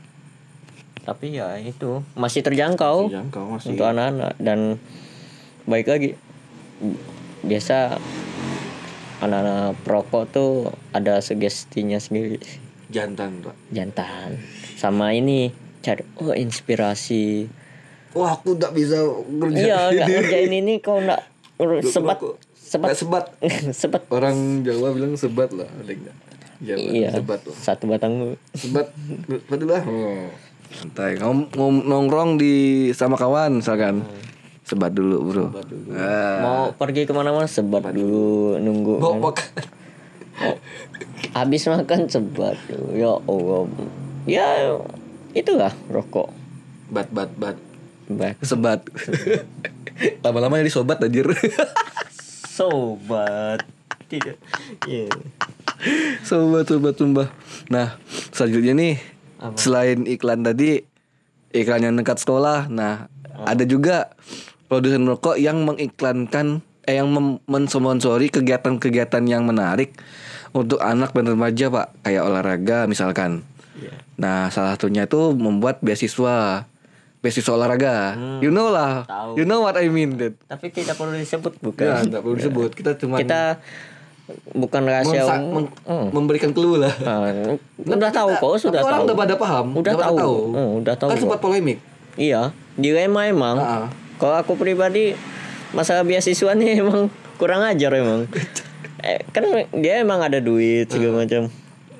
tapi 1.02 1.34
ya 1.34 1.54
itu 1.56 2.02
masih 2.14 2.40
terjangkau 2.40 3.06
Jangkau 3.06 3.54
masih. 3.54 3.74
untuk 3.74 3.86
anak-anak 3.86 4.34
dan 4.38 4.78
baik 5.64 5.86
lagi 5.86 6.10
biasa 7.42 7.98
anak-anak 9.18 9.78
perokok 9.82 10.24
tuh 10.28 10.50
ada 10.90 11.18
sugestinya 11.18 11.98
sendiri 11.98 12.38
Jantan, 12.90 13.40
Pak. 13.40 13.54
jantan 13.70 14.36
sama 14.76 15.10
ini 15.10 15.48
cari 15.80 16.02
oh 16.18 16.34
inspirasi 16.34 17.46
Wah, 18.12 18.30
aku 18.32 18.52
tak 18.54 18.72
bisa 18.72 19.00
kerja. 19.38 19.56
iya 19.56 19.78
nggak 19.88 20.06
ngerjain 20.06 20.52
ini 20.54 20.74
kau 20.78 20.98
nggak 20.98 21.20
sebat 21.82 22.18
sebat 22.54 22.92
sebat. 22.92 23.24
sebat 23.80 24.02
Orang 24.08 24.62
Jawa 24.62 24.92
bilang 24.92 25.12
sebat 25.14 25.48
lah, 25.50 25.64
ada 25.66 25.88
enggak? 25.88 26.16
Jawa 26.58 26.78
iya 26.78 27.08
sebat 27.10 27.40
lah. 27.42 27.54
satu 27.54 27.84
batang 27.86 28.36
Sebat, 28.52 28.92
betul 29.48 29.68
lah. 29.68 29.82
Oh. 29.82 30.28
Santai. 30.72 31.16
Ngom, 31.16 31.52
ngom- 31.52 31.84
nongkrong 31.84 32.36
di 32.36 32.52
sama 32.90 33.16
kawan 33.16 33.60
misalkan. 33.60 34.04
Sebat 34.62 34.94
dulu, 34.94 35.16
Bro. 35.26 35.44
Ah. 35.92 36.38
mau 36.38 36.60
pergi 36.72 37.04
ke 37.04 37.12
mana-mana 37.12 37.44
sebat 37.44 37.82
dulu 37.88 38.56
nunggu 38.56 38.96
Bawa 38.96 39.12
kan. 39.12 39.20
makan. 39.20 39.48
habis 41.36 41.62
makan 41.66 42.00
sebat 42.06 42.56
dulu. 42.66 42.88
ya 42.94 43.12
allah 43.18 43.62
ya 44.24 44.48
itulah 45.32 45.72
rokok 45.88 46.30
Bat, 46.88 47.08
bat, 47.08 47.30
bat. 47.34 47.56
Baik. 48.18 48.36
Sebat. 48.44 48.84
Lama-lama 50.24 50.60
jadi 50.60 50.72
sobat 50.72 50.98
anjir. 51.02 51.28
sobat 52.56 53.64
tidak 54.12 54.36
iya 54.84 55.08
sobat, 56.22 56.68
sobat, 56.68 56.94
sumpah. 56.94 57.28
Nah, 57.68 57.98
selanjutnya 58.30 58.72
nih. 58.76 58.94
Selain 59.58 60.06
iklan 60.06 60.46
tadi, 60.46 60.78
iklan 61.50 61.82
yang 61.82 61.98
dekat 61.98 62.22
sekolah. 62.22 62.70
Nah, 62.70 63.10
ada 63.42 63.64
juga 63.66 64.14
produsen 64.70 65.02
rokok 65.02 65.36
yang 65.36 65.66
mengiklankan 65.66 66.62
eh 66.82 66.98
yang 66.98 67.10
mensponsori 67.46 68.30
kegiatan-kegiatan 68.30 69.22
yang 69.26 69.46
menarik 69.46 69.94
untuk 70.54 70.78
anak 70.78 71.10
dan 71.14 71.26
remaja, 71.34 71.66
Pak. 71.70 72.06
Kayak 72.06 72.22
olahraga 72.30 72.78
misalkan. 72.86 73.42
Iya. 73.74 73.94
Nah, 74.18 74.52
salah 74.54 74.78
satunya 74.78 75.10
itu 75.10 75.34
membuat 75.34 75.82
beasiswa 75.82 76.70
beasiswa 77.22 77.52
olahraga. 77.54 78.18
You 78.42 78.50
know 78.50 78.68
lah. 78.68 79.06
Tahu. 79.06 79.38
You 79.38 79.46
know 79.46 79.62
what 79.62 79.74
I 79.74 79.86
mean, 79.86 80.18
Dad. 80.18 80.34
Tapi 80.44 80.68
tidak 80.68 80.98
perlu 80.98 81.14
disebut 81.14 81.54
Ya, 81.54 81.62
bukan? 81.62 81.86
enggak 82.04 82.20
perlu 82.20 82.34
disebut. 82.36 82.70
Kita 82.74 82.98
cuma 82.98 83.16
Kita 83.16 83.62
bukan 84.52 84.82
rahasia 84.82 85.22
meng- 85.40 85.70
Hmm. 85.82 86.08
memberikan 86.10 86.50
clue 86.50 86.78
lah. 86.78 86.90
Ah, 87.00 87.30
udah 87.78 88.10
tahu 88.10 88.30
kok, 88.34 88.52
sudah 88.60 88.80
Tapi 88.80 88.86
orang 88.86 88.98
tahu. 88.98 89.06
udah 89.06 89.16
pada 89.16 89.34
paham. 89.36 89.66
Udah 89.72 89.92
pada 89.94 90.12
tahu. 90.12 90.36
Hmm, 90.50 90.70
udah 90.78 90.94
tahu 90.94 91.08
Kan 91.08 91.18
sempat 91.18 91.38
polemik. 91.38 91.78
Iya, 92.14 92.50
dilema 92.74 93.24
emang. 93.24 93.56
Ah, 93.56 93.70
ah. 93.78 93.86
Kalau 94.18 94.36
aku 94.36 94.52
pribadi 94.54 95.14
masalah 95.70 96.02
beasiswa 96.02 96.52
nih 96.52 96.78
emang 96.82 97.06
kurang 97.36 97.62
ajar 97.62 97.94
emang. 97.94 98.26
eh, 99.06 99.22
kan 99.30 99.46
dia 99.72 100.02
emang 100.02 100.18
ada 100.18 100.38
duit 100.38 100.86
segala 100.86 101.22
macam. 101.22 101.50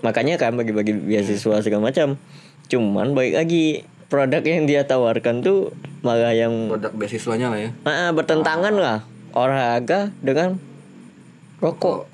Makanya 0.02 0.34
kan 0.34 0.54
bagi-bagi 0.54 0.94
beasiswa 0.94 1.62
segala 1.62 1.82
macam. 1.84 2.18
Cuman 2.66 3.12
baik 3.12 3.36
lagi 3.36 3.84
produk 4.12 4.45
yang 4.45 4.69
dia 4.69 4.85
tawarkan 4.85 5.40
tuh 5.40 5.73
malah 6.04 6.37
yang 6.37 6.69
Produk 6.69 6.92
beasiswanya 6.92 7.49
lah 7.49 7.59
ya. 7.59 7.71
ah, 7.83 8.12
bertentangan 8.12 8.76
lah 8.76 9.09
olahraga 9.33 10.12
dengan 10.21 10.61
rokok. 11.59 12.04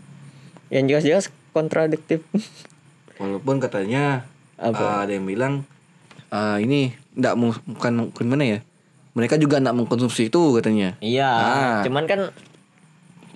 Yang 0.70 0.84
jelas-jelas 0.86 1.24
kontradiktif. 1.50 2.22
Walaupun 3.18 3.58
katanya 3.58 4.30
Apa? 4.54 4.78
ah, 4.78 4.98
ada 5.02 5.10
yang 5.10 5.26
bilang 5.26 5.66
ah, 6.28 6.62
ini 6.62 6.94
enggak 7.12 7.34
mau 7.34 7.50
bukan 7.66 8.14
bukan 8.14 8.26
mana 8.28 8.44
ya? 8.46 8.58
Mereka 9.12 9.34
juga 9.36 9.58
enggak 9.58 9.74
mengkonsumsi 9.74 10.30
itu 10.30 10.42
katanya. 10.54 10.94
Iya, 11.02 11.26
Ah. 11.26 11.78
cuman 11.82 12.06
kan 12.06 12.30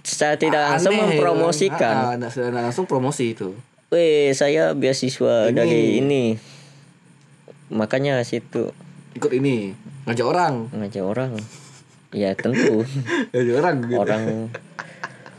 secara 0.03 0.39
tidak 0.39 0.63
langsung 0.69 0.95
Aneh, 0.95 1.19
mempromosikan. 1.19 1.95
Ah, 1.97 2.07
ah, 2.07 2.15
enggak 2.15 2.31
secara 2.31 2.63
langsung 2.63 2.87
promosi 2.87 3.35
itu. 3.35 3.59
Weh, 3.91 4.31
saya 4.33 4.71
beasiswa 4.73 5.51
Ini. 5.51 5.53
dari 5.53 5.81
ini. 5.99 6.25
Makanya 7.73 8.21
situ 8.23 8.71
Ikut 9.13 9.33
ini 9.33 9.73
ngajak 10.05 10.27
orang. 10.27 10.55
ngajak 10.71 11.05
orang. 11.05 11.33
Ya 12.13 12.37
tentu 12.37 12.85
Ngajak 13.33 13.57
orang 13.59 13.77
gitu. 13.83 13.97
orang 13.99 14.25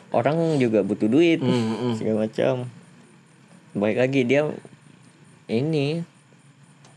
orang 0.09 0.37
juga 0.57 0.81
butuh 0.81 1.05
duit 1.05 1.41
Hmm, 1.41 1.53
hmm. 1.77 1.93
segala 1.97 2.25
macam. 2.25 2.53
Baik 3.73 3.97
lagi 3.97 4.21
dia 4.23 4.49
ini 5.45 6.05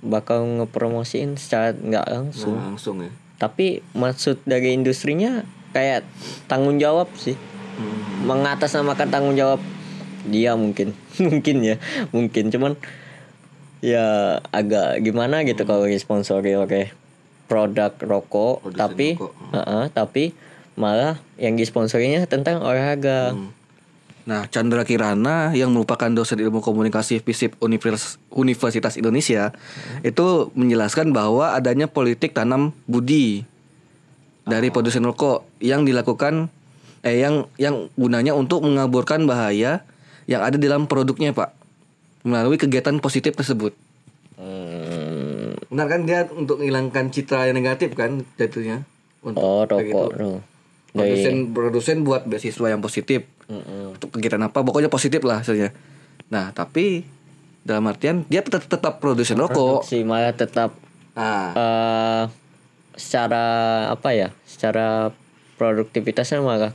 bakal 0.01 0.45
ngepromosiin 0.61 1.37
secara 1.37 1.73
nggak 1.73 2.07
langsung. 2.07 2.57
Nah, 2.57 2.73
langsung 2.73 3.01
ya. 3.01 3.11
Tapi 3.37 3.85
maksud 3.93 4.41
dari 4.45 4.73
industrinya 4.73 5.45
kayak 5.73 6.05
tanggung 6.47 6.77
jawab 6.77 7.09
sih. 7.15 7.37
Hmm. 7.77 8.25
mengatasnamakan 8.25 9.13
tanggung 9.13 9.37
jawab 9.37 9.61
dia 10.25 10.57
mungkin 10.57 10.97
mungkin 11.29 11.57
ya 11.61 11.77
mungkin 12.09 12.49
cuman 12.49 12.73
ya 13.85 14.39
agak 14.51 15.05
gimana 15.05 15.45
gitu 15.45 15.69
kalau 15.69 15.85
disponsori 15.85 16.57
oleh 16.57 16.93
produk 17.47 17.93
rokok 18.03 18.65
Produsen 18.65 18.81
tapi 18.81 19.09
rokok. 19.15 19.33
Heeh, 19.55 19.85
tapi 19.93 20.25
malah 20.77 21.17
yang 21.41 21.57
disponsorinya 21.57 22.25
tentang 22.29 22.61
olahraga 22.61 23.33
Hmm. 23.33 23.57
Nah, 24.27 24.43
Chandra 24.51 24.83
Kirana 24.83 25.55
yang 25.55 25.71
merupakan 25.71 26.11
dosen 26.11 26.43
ilmu 26.43 26.59
komunikasi 26.59 27.23
FISIP 27.23 27.63
Univers- 27.63 28.19
Universitas 28.35 28.99
Indonesia 28.99 29.55
itu 30.03 30.51
menjelaskan 30.59 31.15
bahwa 31.15 31.55
adanya 31.55 31.87
politik 31.87 32.35
tanam 32.35 32.75
budi 32.91 33.47
dari 34.43 34.75
produsen 34.75 35.07
rokok 35.07 35.47
yang 35.63 35.87
dilakukan 35.87 36.51
eh 37.07 37.23
yang 37.23 37.47
yang 37.55 37.87
gunanya 37.95 38.35
untuk 38.35 38.67
mengaburkan 38.67 39.31
bahaya 39.31 39.87
yang 40.27 40.43
ada 40.43 40.59
di 40.59 40.67
dalam 40.67 40.91
produknya, 40.91 41.31
Pak. 41.31 41.55
Melalui 42.27 42.59
kegiatan 42.59 42.99
positif 42.99 43.39
tersebut. 43.39 43.71
Hmm, 44.35 45.55
Benar 45.71 45.87
kan 45.87 46.01
dia 46.03 46.27
untuk 46.29 46.59
menghilangkan 46.59 47.09
citra 47.09 47.47
yang 47.47 47.57
negatif 47.57 47.95
kan 47.95 48.27
jatuhnya. 48.35 48.83
Untuk 49.23 49.39
oh 49.39 49.63
kayak 49.63 49.95
rokok 49.95 50.11
gitu. 50.11 50.31
Produsen 50.91 51.35
produsen 51.55 51.97
buat 52.03 52.27
beasiswa 52.27 52.67
yang 52.67 52.83
positif. 52.83 53.23
Mm-mm. 53.47 53.95
untuk 53.95 54.11
kegiatan 54.11 54.43
apa 54.43 54.59
pokoknya 54.59 54.91
positif 54.91 55.23
lah 55.23 55.39
hasilnya 55.39 55.71
nah 56.27 56.51
tapi 56.51 57.07
dalam 57.63 57.87
artian 57.87 58.27
dia 58.27 58.43
tetap 58.43 58.67
tetap 58.67 58.99
produsen 58.99 59.39
rokok 59.39 59.87
produksi 59.87 60.03
malah 60.03 60.35
tetap 60.35 60.75
nah 61.15 61.55
eh 61.55 62.23
secara 62.99 63.45
apa 63.87 64.09
ya 64.19 64.29
secara 64.51 65.15
produktivitasnya 65.63 66.43
malah 66.43 66.75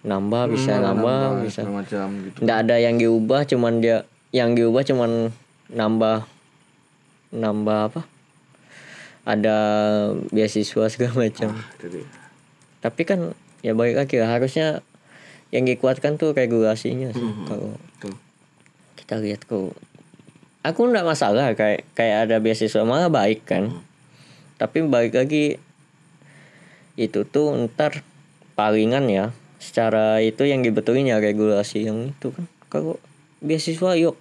nambah 0.00 0.56
bisa 0.56 0.80
Hmm, 0.80 0.84
nambah, 0.96 1.44
bisa 1.44 1.60
segala 1.60 1.84
macam 1.84 2.06
gitu 2.24 2.38
nggak 2.40 2.58
ada 2.64 2.76
yang 2.80 2.96
diubah 2.96 3.44
cuman 3.44 3.84
dia 3.84 4.08
yang 4.36 4.52
diubah 4.52 4.84
cuman 4.84 5.32
nambah 5.68 6.28
nambah 7.32 7.78
apa? 7.88 8.02
Ada 9.24 9.56
beasiswa 10.28 10.84
segala 10.86 11.14
macam. 11.24 11.50
Ah, 11.50 11.64
tapi 12.78 13.02
kan 13.02 13.32
ya 13.64 13.72
balik 13.72 13.96
lagi 13.96 14.20
lah 14.20 14.30
harusnya 14.30 14.84
yang 15.48 15.64
dikuatkan 15.64 16.14
tuh 16.14 16.30
regulasinya 16.30 17.10
sih 17.10 17.24
Hmm. 17.24 17.46
kalau 17.48 17.72
kita 18.94 19.16
lihat 19.16 19.42
kok. 19.42 19.72
Aku 20.60 20.80
nggak 20.84 21.06
masalah 21.06 21.54
kayak 21.54 21.86
kayak 21.94 22.26
ada 22.26 22.36
beasiswa 22.38 22.82
malah 22.82 23.06
baik 23.08 23.46
kan. 23.46 23.70
Tapi 24.58 24.82
balik 24.84 25.14
lagi 25.14 25.58
itu 26.96 27.22
tuh 27.22 27.54
ntar 27.66 28.02
palingan 28.54 29.06
ya 29.06 29.24
secara 29.62 30.18
itu 30.18 30.42
yang 30.42 30.60
dibetulin 30.60 31.06
ya 31.06 31.18
regulasi 31.18 31.86
yang 31.86 32.10
itu 32.10 32.30
kan. 32.30 32.44
Kalau 32.66 32.98
beasiswa 33.38 33.94
yuk 33.94 34.18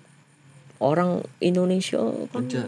orang 0.80 1.24
Indonesia 1.40 2.02
kan 2.32 2.46
Ajar, 2.46 2.68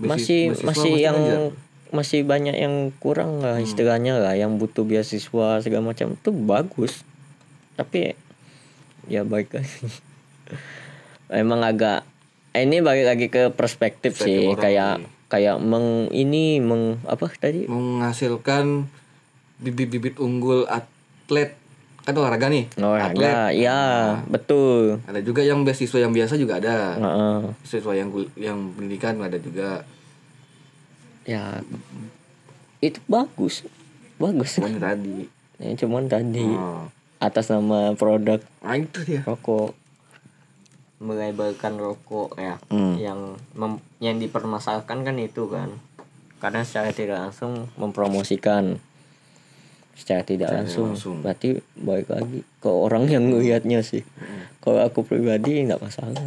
masih 0.00 0.54
masih 0.54 0.64
pasti 0.64 0.90
yang 1.02 1.18
ajar. 1.18 1.50
masih 1.90 2.20
banyak 2.22 2.56
yang 2.56 2.94
kurang 3.02 3.42
lah 3.42 3.58
istilahnya 3.58 4.16
lah 4.16 4.38
yang 4.38 4.56
butuh 4.56 4.86
beasiswa 4.86 5.60
segala 5.60 5.82
macam 5.92 6.14
itu 6.16 6.30
bagus. 6.32 7.02
Tapi 7.74 8.14
ya 9.10 9.26
baik 9.26 9.50
emang 11.30 11.60
agak 11.66 12.06
ini 12.54 12.82
balik 12.82 13.06
lagi 13.06 13.26
ke 13.30 13.54
perspektif 13.54 14.18
Perspektif 14.18 14.26
sih 14.26 14.42
kayak 14.58 15.02
nih. 15.02 15.08
kayak 15.30 15.56
meng 15.62 16.10
ini 16.10 16.58
meng 16.58 16.98
apa 17.06 17.30
tadi? 17.38 17.66
Menghasilkan 17.70 18.90
bibit-bibit 19.60 20.16
unggul 20.18 20.64
atlet 20.66 21.59
kan 22.10 22.16
olahraga 22.16 22.46
nih. 22.46 22.66
Olahraga 22.76 23.54
ya 23.54 23.80
betul. 24.26 24.98
ada 25.02 25.22
juga 25.22 25.40
yang 25.40 25.62
beasiswa 25.62 25.98
yang 25.98 26.10
biasa 26.10 26.34
juga 26.34 26.58
ada. 26.58 26.94
Heeh. 26.94 27.38
beasiswa 27.56 27.92
yang 27.92 28.08
gul- 28.10 28.34
yang 28.34 28.58
pendidikan 28.74 29.16
ada 29.18 29.38
juga. 29.38 29.86
Ya 31.22 31.62
itu 32.80 32.98
bagus 33.06 33.62
bagus. 34.16 34.56
Pokoknya 34.56 34.92
tadi. 34.92 35.24
Ya, 35.56 35.76
cuman 35.76 36.08
tadi. 36.08 36.44
Oh. 36.50 36.88
atas 37.20 37.52
nama 37.52 37.92
produk 37.94 38.40
nah 38.60 38.74
itu 38.74 39.04
dia. 39.04 39.20
rokok. 39.22 39.76
Melabelkan 40.98 41.76
rokok 41.76 42.36
ya. 42.36 42.56
Hmm. 42.68 42.96
yang 42.96 43.20
mem- 43.52 43.84
yang 43.98 44.16
dipermasalahkan 44.16 45.04
kan 45.04 45.16
itu 45.16 45.48
kan. 45.48 45.76
Karena 46.40 46.64
secara 46.64 46.88
tidak 46.90 47.20
langsung 47.20 47.68
mempromosikan 47.76 48.80
secara 50.00 50.24
tidak 50.24 50.48
Secara 50.48 50.60
langsung. 50.64 50.86
langsung. 50.90 51.16
berarti 51.20 51.60
balik 51.76 52.08
lagi 52.08 52.40
ke 52.40 52.68
orang 52.68 53.04
yang 53.06 53.28
ngelihatnya 53.28 53.84
sih. 53.84 54.00
Kalau 54.58 54.80
aku 54.80 55.04
pribadi 55.04 55.60
nggak 55.62 55.76
masalah. 55.78 56.24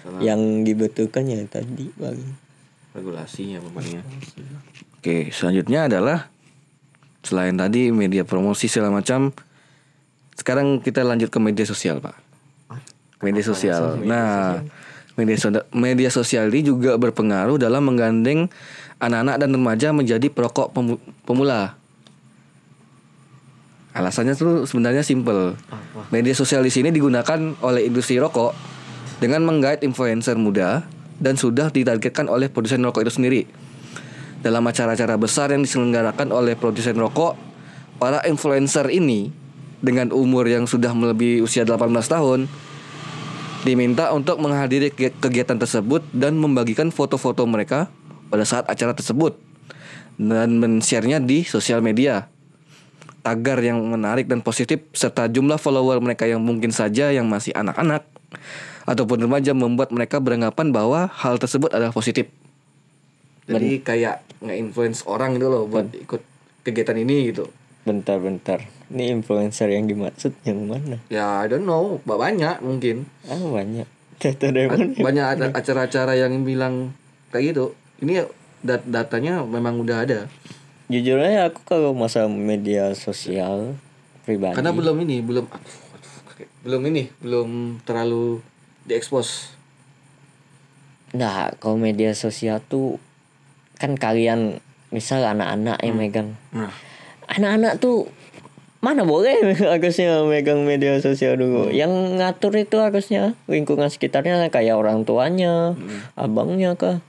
Salah 0.00 0.20
yang 0.24 0.64
dibetulkan 0.64 1.28
ya 1.28 1.44
tadi 1.44 1.92
bagi 1.94 2.24
regulasinya 2.96 3.60
pokoknya. 3.60 4.00
Oke 4.98 5.28
selanjutnya 5.28 5.86
adalah 5.86 6.32
selain 7.20 7.54
tadi 7.54 7.92
media 7.92 8.24
promosi 8.24 8.66
segala 8.66 8.88
macam 8.90 9.30
sekarang 10.34 10.80
kita 10.80 11.02
lanjut 11.02 11.28
ke 11.28 11.38
media 11.38 11.62
sosial 11.62 12.00
pak. 12.00 12.16
Media 13.18 13.42
sosial. 13.42 13.98
nah 14.00 14.62
media 15.14 15.34
sosial 15.34 15.66
media 15.74 16.10
sosial 16.10 16.46
ini 16.46 16.62
juga 16.64 16.94
berpengaruh 16.94 17.58
dalam 17.58 17.82
menggandeng 17.82 18.46
anak-anak 18.98 19.36
dan 19.38 19.50
remaja 19.50 19.88
menjadi 19.90 20.26
perokok 20.26 20.70
pemu- 20.70 21.02
pemula 21.22 21.77
alasannya 23.98 24.38
tuh 24.38 24.64
sebenarnya 24.64 25.02
simple. 25.02 25.58
Media 26.14 26.32
sosial 26.32 26.62
di 26.62 26.70
sini 26.70 26.94
digunakan 26.94 27.58
oleh 27.60 27.84
industri 27.90 28.22
rokok 28.22 28.54
dengan 29.18 29.42
menggait 29.42 29.82
influencer 29.82 30.38
muda 30.38 30.86
dan 31.18 31.34
sudah 31.34 31.74
ditargetkan 31.74 32.30
oleh 32.30 32.46
produsen 32.46 32.80
rokok 32.86 33.02
itu 33.02 33.12
sendiri. 33.18 33.42
Dalam 34.38 34.62
acara-acara 34.62 35.18
besar 35.18 35.50
yang 35.50 35.66
diselenggarakan 35.66 36.30
oleh 36.30 36.54
produsen 36.54 36.94
rokok, 36.94 37.34
para 37.98 38.22
influencer 38.30 38.86
ini 38.94 39.34
dengan 39.82 40.14
umur 40.14 40.46
yang 40.46 40.70
sudah 40.70 40.94
melebihi 40.94 41.42
usia 41.42 41.66
18 41.66 41.90
tahun 42.06 42.46
diminta 43.66 44.14
untuk 44.14 44.38
menghadiri 44.38 44.94
ke- 44.94 45.14
kegiatan 45.18 45.58
tersebut 45.58 46.06
dan 46.14 46.38
membagikan 46.38 46.94
foto-foto 46.94 47.42
mereka 47.46 47.90
pada 48.30 48.46
saat 48.46 48.70
acara 48.70 48.94
tersebut 48.94 49.34
dan 50.18 50.58
men-share-nya 50.62 51.22
di 51.22 51.42
sosial 51.42 51.82
media 51.82 52.30
tagar 53.20 53.58
yang 53.58 53.78
menarik 53.82 54.24
dan 54.24 54.40
positif 54.40 54.82
serta 54.90 55.26
jumlah 55.26 55.56
follower 55.56 55.98
mereka 55.98 56.24
yang 56.24 56.40
mungkin 56.40 56.70
saja 56.70 57.10
yang 57.10 57.26
masih 57.26 57.52
anak-anak 57.52 58.06
ataupun 58.84 59.20
remaja 59.20 59.52
membuat 59.52 59.90
mereka 59.90 60.16
beranggapan 60.16 60.70
bahwa 60.70 61.10
hal 61.10 61.36
tersebut 61.36 61.68
adalah 61.70 61.92
positif. 61.92 62.28
Jadi 63.44 63.80
kayak 63.80 64.24
nge-influence 64.40 65.04
orang 65.04 65.34
gitu 65.34 65.48
loh 65.48 65.64
buat 65.64 65.88
ikut 65.90 66.20
kegiatan 66.62 66.96
ini 66.96 67.32
gitu. 67.32 67.48
bentar-bentar 67.88 68.60
ini 68.92 69.08
influencer 69.08 69.72
yang 69.72 69.88
dimaksud 69.88 70.36
yang 70.44 70.68
mana 70.68 71.00
Ya 71.08 71.40
I 71.40 71.48
don't 71.48 71.64
know, 71.64 72.04
ba- 72.04 72.20
banyak 72.20 72.60
mungkin. 72.60 73.08
ah 73.24 73.40
banyak 73.40 73.88
Banyak 75.00 75.26
acara-acara 75.54 76.12
yang 76.12 76.44
bilang 76.44 76.92
kayak 77.30 77.54
gitu. 77.54 77.72
Ini 78.02 78.28
dat- 78.60 78.84
datanya 78.84 79.40
memang 79.40 79.80
udah 79.80 80.04
ada. 80.04 80.28
Jujur 80.88 81.18
aja 81.18 81.48
aku 81.48 81.60
kalau 81.62 81.92
masa 81.92 82.24
media 82.26 82.92
sosial 82.92 83.76
pribadi 84.24 84.56
Karena 84.56 84.72
belum 84.72 84.96
ini, 85.00 85.20
belum 85.20 85.44
aduh, 85.46 85.60
aduh, 85.92 86.14
kayak- 86.32 86.52
belum 86.60 86.82
ini, 86.86 87.02
belum 87.18 87.48
terlalu 87.82 88.40
diekspos. 88.84 89.52
nah 91.10 91.52
kalau 91.54 91.76
media 91.76 92.12
sosial 92.12 92.60
tuh 92.62 93.00
kan 93.76 93.94
kalian 93.94 94.60
misal 94.88 95.20
anak-anak 95.22 95.80
yang 95.80 95.96
megang. 95.96 96.28
Nah, 96.50 96.72
anak-anak 97.26 97.76
tuh 97.78 98.08
mana 98.78 99.02
boleh 99.02 99.36
harusnya 99.72 100.20
megang 100.22 100.64
media 100.64 100.96
sosial 100.98 101.36
dulu. 101.36 101.68
Yang 101.68 101.92
ngatur 102.16 102.52
itu 102.56 102.76
harusnya 102.76 103.36
lingkungan 103.44 103.88
sekitarnya 103.88 104.48
kayak 104.48 104.74
orang 104.74 105.04
tuanya 105.04 105.72
abangnya 106.14 106.72
kah? 106.74 107.00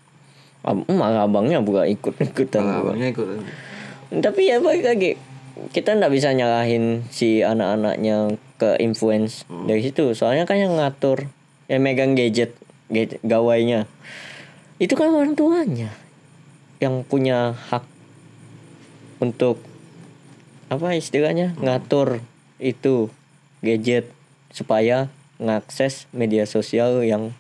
Ab- 0.60 0.88
malah 0.88 1.24
abangnya 1.24 1.60
bukan 1.60 1.88
ikut-ikutan. 1.90 2.60
Juga. 2.62 2.80
awalnya 2.84 3.08
ikut. 3.10 3.28
Tapi 4.10 4.50
ya 4.50 4.58
balik 4.58 4.86
lagi 4.86 5.12
kita 5.70 5.94
nggak 5.94 6.14
bisa 6.14 6.34
nyalahin 6.34 7.06
si 7.14 7.46
anak-anaknya 7.46 8.38
ke 8.58 8.82
influence 8.82 9.46
dari 9.70 9.86
situ 9.86 10.18
soalnya 10.18 10.50
kan 10.50 10.58
yang 10.58 10.76
ngatur 10.76 11.30
yang 11.70 11.86
megang 11.86 12.18
gadget, 12.18 12.58
gadget 12.90 13.22
gawainya 13.22 13.86
itu 14.82 14.98
kan 14.98 15.14
orang 15.14 15.38
tuanya 15.38 15.94
yang 16.82 17.06
punya 17.06 17.54
hak 17.70 17.86
untuk 19.22 19.62
apa 20.74 20.98
istilahnya 20.98 21.54
ngatur 21.60 22.24
itu 22.58 23.14
gadget 23.62 24.10
supaya 24.50 25.12
ngakses 25.40 26.10
media 26.12 26.44
sosial 26.50 27.04
yang 27.04 27.36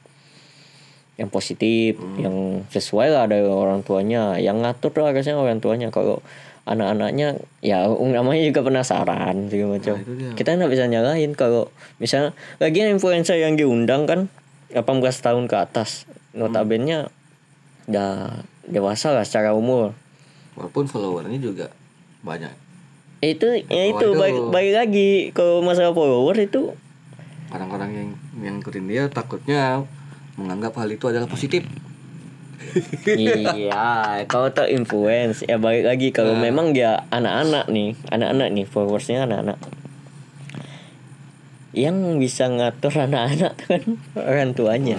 yang 1.19 1.27
positif, 1.27 1.99
yang 2.15 2.63
sesuai 2.71 3.11
lah 3.11 3.27
dari 3.27 3.43
orang 3.43 3.83
tuanya. 3.83 4.39
Yang 4.39 4.63
ngatur 4.63 4.89
tuh 4.95 5.03
harusnya 5.03 5.35
orang 5.35 5.59
tuanya. 5.59 5.91
Kalau 5.91 6.23
anak-anaknya 6.67 7.39
ya 7.63 7.87
namanya 7.87 8.41
juga 8.43 8.61
penasaran 8.65 9.47
segala 9.47 9.79
macam. 9.79 9.95
itu 9.99 10.13
dia. 10.15 10.31
Kita 10.35 10.49
nggak 10.59 10.71
bisa 10.71 10.85
nyalahin 10.87 11.31
kalau 11.33 11.71
misalnya 12.01 12.35
lagi 12.59 12.83
influencer 12.83 13.39
yang 13.39 13.55
diundang 13.55 14.07
kan 14.09 14.31
18 14.73 14.85
tahun 14.99 15.45
ke 15.47 15.55
atas. 15.55 16.09
Notabene 16.35 17.09
udah 17.89 18.43
dewasa 18.69 19.11
lah 19.11 19.25
secara 19.25 19.57
umur. 19.57 19.97
Walaupun 20.53 20.85
followernya 20.85 21.39
juga 21.41 21.73
banyak. 22.21 22.53
Itu 23.19 23.51
ya 23.67 23.83
itu 23.89 24.15
baik, 24.15 24.53
baik 24.53 24.71
lagi 24.75 25.09
kalau 25.35 25.59
masalah 25.59 25.91
follower 25.91 26.37
itu 26.39 26.71
Orang-orang 27.49 27.89
yang 27.91 28.09
yang 28.45 28.55
ikutin 28.61 28.85
dia 28.85 29.09
takutnya 29.09 29.81
menganggap 30.37 30.77
hal 30.77 30.89
itu 30.93 31.09
adalah 31.09 31.25
positif. 31.25 31.65
Iya, 33.05 34.23
kalau 34.29 34.49
terinfluence 34.53 35.45
ya 35.45 35.57
balik 35.57 35.85
lagi 35.87 36.07
kalau 36.13 36.35
memang 36.37 36.71
dia 36.71 37.05
anak-anak 37.09 37.67
nih, 37.71 37.95
anak-anak 38.09 38.47
nih 38.53 38.65
followersnya 38.67 39.25
anak-anak. 39.25 39.59
Yang 41.73 41.97
bisa 42.17 42.49
ngatur 42.49 42.93
anak-anak 43.05 43.53
kan 43.65 43.83
orang 44.17 44.53
tuanya. 44.57 44.97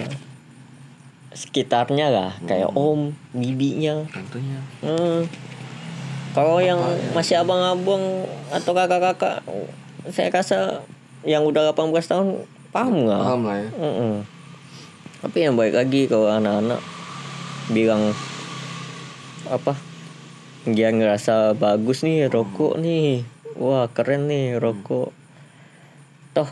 Sekitarnya 1.31 2.11
lah, 2.11 2.31
kayak 2.43 2.75
om, 2.75 3.15
bibinya. 3.31 4.03
Tentunya. 4.11 4.59
Hmm. 4.83 5.27
Kalau 6.31 6.63
yang 6.63 6.79
masih 7.11 7.39
abang-abang 7.43 8.27
atau 8.51 8.71
kakak-kakak, 8.71 9.43
saya 10.11 10.31
rasa 10.31 10.59
yang 11.27 11.43
udah 11.43 11.71
18 11.71 11.91
tahun 12.07 12.27
paham 12.71 13.07
nggak? 13.07 13.21
Paham 13.21 13.41
lah 13.47 13.57
ya. 13.59 13.69
Mm-mm. 13.75 14.13
Tapi 15.21 15.37
yang 15.43 15.53
baik 15.53 15.75
lagi 15.75 16.09
kalau 16.09 16.31
anak-anak 16.31 16.81
bilang 17.69 18.15
apa 19.45 19.77
dia 20.65 20.89
ngerasa 20.89 21.57
bagus 21.57 22.01
nih 22.01 22.29
rokok 22.29 22.77
nih 22.77 23.25
wah 23.57 23.89
keren 23.89 24.29
nih 24.29 24.57
rokok 24.57 25.09
toh 26.33 26.49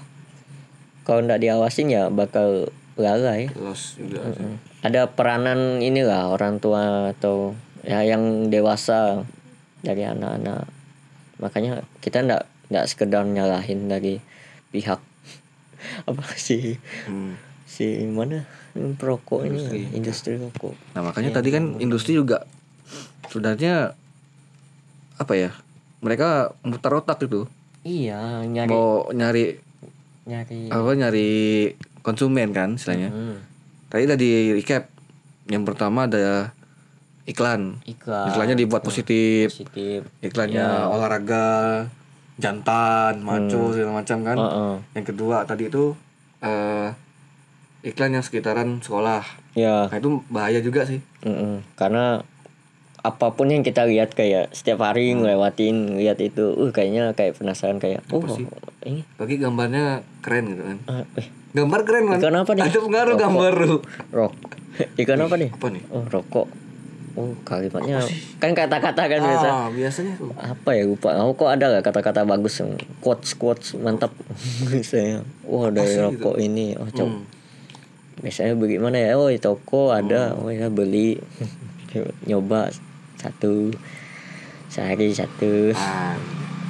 kalau 1.06 1.26
nggak 1.26 1.42
diawasin 1.42 1.90
ya 1.90 2.04
bakal 2.14 2.70
lalai 3.00 3.48
Los 3.56 3.96
juga. 3.96 4.22
sih. 4.36 4.58
ada 4.84 5.08
peranan 5.10 5.80
inilah 5.80 6.30
orang 6.30 6.60
tua 6.60 7.10
atau 7.16 7.56
ya 7.82 8.04
yang 8.04 8.52
dewasa 8.52 9.24
dari 9.80 10.04
anak-anak 10.04 10.68
makanya 11.40 11.88
kita 12.04 12.20
ndak 12.20 12.44
ndak 12.68 12.86
sekedar 12.92 13.24
nyalahin 13.24 13.88
dari 13.88 14.20
pihak 14.70 15.00
apa 16.10 16.26
sih 16.36 16.76
Hmm. 17.08 17.40
Si 17.70 18.02
mana 18.10 18.50
yang 18.74 18.98
perokok 18.98 19.46
ini 19.46 19.62
ya, 19.62 19.94
industri 19.94 20.42
rokok 20.42 20.74
Nah 20.98 21.06
makanya 21.06 21.30
tadi 21.30 21.54
kan 21.54 21.78
industri 21.78 22.18
juga 22.18 22.50
sebenarnya 23.30 23.94
apa 25.22 25.34
ya? 25.38 25.52
Mereka 26.02 26.58
mutar 26.66 26.96
otak 26.98 27.22
gitu. 27.22 27.46
iya 27.86 28.42
nyari 28.42 28.72
Mau 28.72 29.06
nyari 29.14 29.60
nyari 30.26 30.72
apa 30.72 30.92
nyari 30.96 31.30
konsumen 32.02 32.50
kan 32.56 32.80
istilahnya. 32.80 33.12
Hmm, 33.14 33.38
Tadi 33.92 34.08
udah 34.10 34.18
di 34.18 34.32
recap. 34.56 34.90
Yang 35.50 35.64
pertama 35.66 36.08
ada 36.08 36.56
iklan. 37.28 37.82
iklan 37.86 38.30
Iklannya 38.32 38.56
dibuat 38.56 38.82
positif. 38.82 39.52
positif 39.54 40.08
Iklannya 40.24 40.88
olahraga, 40.88 41.86
jantan, 42.40 43.20
maco 43.22 43.76
segala 43.76 44.00
macam 44.02 44.18
kan. 44.24 44.38
Heeh. 44.40 44.74
Yang 44.96 45.06
kedua 45.14 45.44
tadi 45.44 45.68
itu 45.68 45.94
eh 46.40 46.90
iklan 47.82 48.12
yang 48.12 48.22
sekitaran 48.22 48.80
sekolah. 48.80 49.24
ya 49.54 49.88
Nah 49.88 49.98
itu 49.98 50.20
bahaya 50.28 50.60
juga 50.60 50.84
sih. 50.84 51.00
mm-mm. 51.22 51.64
karena 51.74 52.24
apa 53.00 53.32
pun 53.32 53.48
yang 53.48 53.64
kita 53.64 53.84
lihat 53.84 54.12
kayak 54.12 54.52
setiap 54.52 54.84
hari 54.84 55.12
ngelewatin 55.14 55.96
lihat 55.96 56.20
itu 56.20 56.52
uh 56.52 56.68
kayaknya 56.70 57.12
kayak 57.14 57.32
penasaran 57.34 57.80
kayak 57.80 58.04
oh 58.10 58.20
ini 58.82 59.08
Bagi 59.16 59.36
gambarnya 59.36 60.04
keren 60.20 60.52
gitu 60.52 60.64
kan. 60.64 60.78
ah, 60.86 61.04
eh, 61.16 61.28
Gambar 61.50 61.82
keren 61.82 62.06
kan. 62.08 62.20
Ikan 62.20 62.36
apa 62.36 62.52
nih? 62.54 62.64
Ada 62.66 62.80
pengaruh 62.80 63.16
gambar 63.16 63.52
lu. 63.58 63.76
rok 64.12 64.36
ikan 65.02 65.20
apa 65.22 65.36
nih 65.36 65.50
Apa 65.50 65.68
nih? 65.70 65.84
oh 65.90 66.04
rokok 66.06 66.48
oh 67.16 67.34
kalimatnya 67.42 68.00
kan 68.38 68.52
kata-kata 68.54 69.02
kan 69.02 69.20
biasa 69.20 69.48
Ah, 69.50 69.68
biasanya 69.70 70.14
tuh. 70.16 70.30
apa 70.36 70.70
ya 70.72 70.84
lupa 70.84 71.16
oh 71.20 71.34
kok 71.34 71.50
ada 71.50 71.72
gak 71.74 71.90
kata-kata 71.90 72.22
bagus 72.24 72.60
quotes 73.00 73.32
quotes 73.34 73.76
mantap 73.76 74.12
misalnya 74.68 75.24
wah 75.42 75.68
dari 75.70 75.96
rokok 75.96 76.36
ini 76.38 76.76
oh 76.76 76.88
coba 76.88 77.16
Hmm. 77.16 77.39
Biasanya 78.20 78.54
bagaimana 78.54 78.96
ya? 78.96 79.16
Oh 79.16 79.28
di 79.28 79.38
toko 79.38 79.90
ada. 79.90 80.34
Oh 80.34 80.48
ya 80.48 80.68
beli. 80.68 81.16
Nyoba 82.28 82.70
satu. 83.16 83.72
Sehari 84.68 85.10
satu. 85.10 85.74
Ah, 85.74 86.14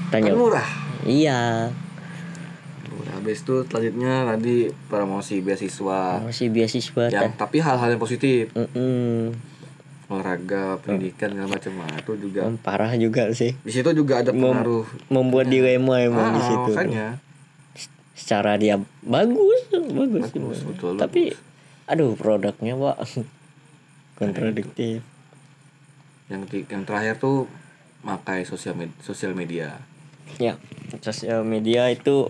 kan 0.10 0.24
tanya 0.24 0.32
murah. 0.34 0.70
iya. 1.04 1.68
Udah 2.90 3.14
habis 3.16 3.40
itu 3.40 3.62
selanjutnya 3.64 4.24
tadi 4.26 4.56
promosi 4.88 5.40
beasiswa. 5.40 6.24
masih 6.24 6.48
beasiswa 6.48 7.04
Yang 7.08 7.36
tapi 7.36 7.60
hal-hal 7.60 7.90
yang 7.90 8.02
positif, 8.02 8.50
Mm-mm. 8.54 9.36
olahraga, 10.08 10.80
pendidikan 10.80 11.30
segala 11.30 11.48
macam. 11.50 11.72
Nah, 11.76 11.92
itu 11.94 12.14
juga. 12.18 12.42
Oh, 12.44 12.56
parah 12.58 12.92
juga 12.96 13.30
sih. 13.32 13.54
Di 13.60 13.70
situ 13.70 13.92
juga 13.94 14.20
ada 14.20 14.32
pengaruh. 14.32 14.88
membuat 15.08 15.48
dilema 15.48 16.02
emang 16.02 16.34
di 16.34 16.40
Ah, 16.40 16.48
situ 16.48 16.72
makanya. 16.72 17.08
Secara 18.30 18.54
dia 18.56 18.78
bagus 19.02 19.66
bagus, 19.74 20.30
Bagus, 20.30 20.60
betul, 20.62 20.94
tapi 20.96 21.34
aduh 21.86 22.14
produknya 22.14 22.78
pak. 22.78 23.26
Kontradiktif 24.14 25.02
Yang 26.28 26.70
yang 26.70 26.86
terakhir 26.86 27.18
tuh 27.18 27.50
makai 28.00 28.46
sosial 28.46 28.78
med- 28.78 28.94
sosial 29.02 29.34
media. 29.34 29.82
ya 30.38 30.62
sosial 31.02 31.42
media 31.42 31.90
itu 31.90 32.30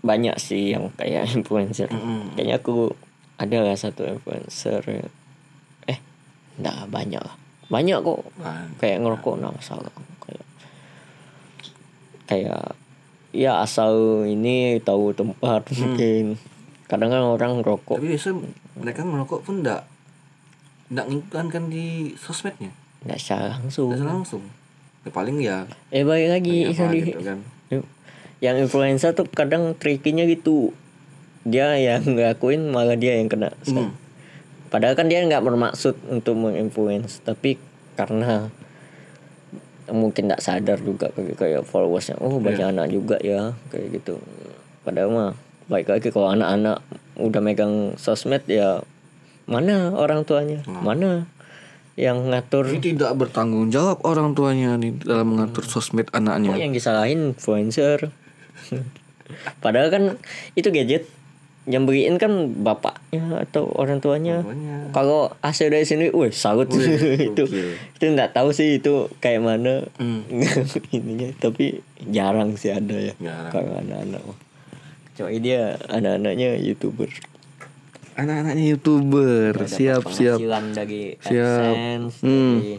banyak 0.00 0.38
sih 0.38 0.70
yang 0.70 0.94
kayak 0.94 1.26
influencer. 1.34 1.90
Mm-mm. 1.90 2.38
kayaknya 2.38 2.56
aku 2.56 2.94
ada 3.34 3.58
lah 3.58 3.74
satu 3.74 4.06
influencer. 4.06 4.86
Eh 5.84 5.98
enggak 6.56 6.86
banyak 6.86 7.18
lah. 7.18 7.34
Banyak 7.66 7.98
kok. 8.00 8.22
Nah, 8.38 8.70
kayak 8.78 9.02
ngerokok 9.02 9.34
nggak 9.34 9.54
masalah. 9.56 9.90
Kayak 10.20 10.46
kayak 12.24 12.64
ya 13.32 13.60
asal 13.60 13.92
ini 14.24 14.76
tahu 14.78 15.12
tempat 15.12 15.64
mungkin 15.74 16.36
kadang 16.86 17.08
kan 17.08 17.24
orang 17.24 17.58
ngerokok 17.58 17.96
tapi 17.96 18.12
biasa 18.12 18.28
mereka 18.76 19.00
merokok 19.02 19.40
pun 19.42 19.64
enggak 19.64 19.88
enggak 20.92 21.06
ngiklankan 21.08 21.64
di 21.72 22.12
sosmednya. 22.14 22.68
nggak 23.02 23.16
secara 23.16 23.56
langsung 23.56 23.88
Enggak 23.90 24.06
langsung. 24.06 24.44
Ya, 25.02 25.10
paling 25.10 25.36
ya 25.40 25.66
eh 25.90 26.04
balik 26.04 26.28
lagi 26.30 26.68
apa 26.68 26.92
gitu 26.94 27.20
kan. 27.20 27.38
yang 28.38 28.54
influencer 28.58 29.10
tuh 29.12 29.26
kadang 29.26 29.74
trickinya 29.74 30.22
gitu 30.26 30.70
dia 31.42 31.74
yang 31.74 32.06
ngelakuin 32.06 32.70
malah 32.70 32.94
dia 32.94 33.18
yang 33.18 33.26
kena 33.26 33.50
Hmm. 33.66 33.96
padahal 34.68 34.94
kan 34.94 35.10
dia 35.10 35.24
nggak 35.24 35.42
bermaksud 35.42 35.98
untuk 36.06 36.38
menginfluence 36.38 37.18
tapi 37.18 37.58
karena 37.94 38.52
mungkin 39.90 40.30
nggak 40.30 40.44
sadar 40.44 40.78
juga 40.78 41.10
kayak 41.10 41.34
kayak 41.34 41.62
followersnya 41.66 42.20
oh 42.22 42.38
banyak 42.38 42.70
anak 42.70 42.86
juga 42.92 43.16
ya 43.18 43.56
kayak 43.74 44.02
gitu. 44.02 44.22
Padahal 44.86 45.10
mah 45.10 45.30
baik 45.66 45.90
lagi 45.90 46.08
kalau 46.14 46.30
anak-anak 46.30 46.82
udah 47.18 47.40
megang 47.42 47.74
sosmed 47.98 48.42
ya 48.46 48.82
mana 49.46 49.90
orang 49.94 50.22
tuanya? 50.22 50.62
Mana 50.66 51.26
yang 51.98 52.32
ngatur? 52.32 52.72
Ini 52.72 52.80
tidak 52.96 53.12
bertanggung 53.20 53.68
jawab 53.68 54.00
orang 54.06 54.32
tuanya 54.32 54.80
nih 54.80 54.96
dalam 55.02 55.36
mengatur 55.36 55.66
sosmed 55.66 56.08
anaknya. 56.14 56.56
yang 56.56 56.72
disalahin 56.72 57.36
influencer? 57.36 58.08
Padahal 59.64 59.88
kan 59.92 60.02
itu 60.56 60.68
gadget 60.72 61.08
yang 61.64 61.84
beliin 61.84 62.16
kan 62.16 62.30
bapaknya 62.56 63.38
atau 63.40 63.70
orang 63.70 63.98
tuanya 63.98 64.42
Tuanya. 64.42 64.90
kalau 64.90 65.30
hasil 65.38 65.68
dari 65.68 65.82
sini 65.82 66.10
wih 66.10 66.28
salut 66.28 66.66
itu 66.74 66.82
gokil. 67.38 67.78
itu 67.94 68.04
nggak 68.04 68.32
tahu 68.32 68.50
sih 68.50 68.76
itu 68.76 69.06
kayak 69.16 69.38
mana 69.40 69.86
Hmm. 69.94 70.26
ininya 70.90 71.30
tapi 71.36 71.78
jarang 72.04 72.54
sih 72.54 72.68
ada 72.68 72.94
ya 72.94 73.14
kalau 73.48 73.78
anak-anak 73.78 74.22
kecuali 75.08 75.38
dia 75.38 75.62
anak-anaknya 75.86 76.58
youtuber 76.58 77.06
Anak-anaknya 78.12 78.64
youtuber, 78.68 79.56
Dapat 79.56 79.72
siap 79.72 80.04
siap. 80.06 80.36
dari 80.76 81.16
Siap. 81.16 81.32
AdSense 81.32 82.16
Hmm. 82.20 82.52
dari 82.58 82.74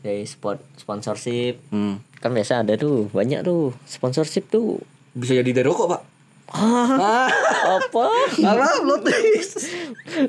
dari 0.00 0.24
spot 0.24 0.58
sponsorship 0.74 1.62
Hmm. 1.68 2.02
kan 2.16 2.32
biasa 2.32 2.64
ada 2.64 2.74
tuh 2.74 3.06
banyak 3.08 3.42
tuh 3.42 3.70
sponsorship 3.84 4.48
tuh 4.48 4.82
Bisa 5.12 5.36
jadi 5.36 5.50
dari 5.52 5.62
rokok 5.62 5.86
pak? 5.88 6.02
Ah 6.46 7.26
apa 7.74 8.06
Alah, 8.38 8.78
plot 8.78 9.02
twist. 9.02 9.66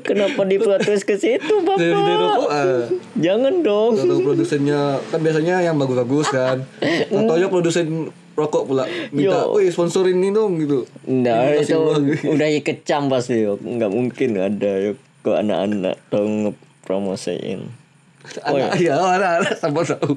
kenapa 0.02 0.42
di 0.42 0.58
plot 0.58 0.82
twist 0.82 1.06
ke 1.06 1.14
situ 1.14 1.54
Dari 1.62 1.94
dari 1.94 1.94
bapak 1.94 2.18
rokok. 2.18 2.48
ah. 2.50 2.82
jangan 3.14 3.54
dong 3.62 3.92
Atau 3.94 4.18
produsennya 4.20 4.80
kan 5.08 5.22
biasanya 5.22 5.62
yang 5.62 5.78
bagus-bagus 5.78 6.26
kan. 6.28 6.66
Atau 6.82 7.48
produsen 7.48 8.10
rokok 8.34 8.66
pula 8.66 8.86
minta, 9.10 9.46
wih 9.50 9.66
sponsorin 9.68 10.18
ini 10.18 10.30
dong 10.30 10.58
gitu. 10.58 10.86
Ini 11.02 11.58
itu 11.58 11.78
udah 12.30 12.48
kecam 12.62 13.10
pasti 13.10 13.42
yo. 13.42 13.58
nggak 13.58 13.90
mungkin 13.90 14.38
ada 14.38 14.70
yo 14.78 14.92
ke 15.22 15.30
anak-anak 15.34 15.98
tau 16.06 16.22
ngepromosiin. 16.22 17.66
Anak, 18.46 18.78
ya 18.78 18.94
anak-anak 18.94 19.54
sama 19.58 19.82
tahu. 19.82 20.14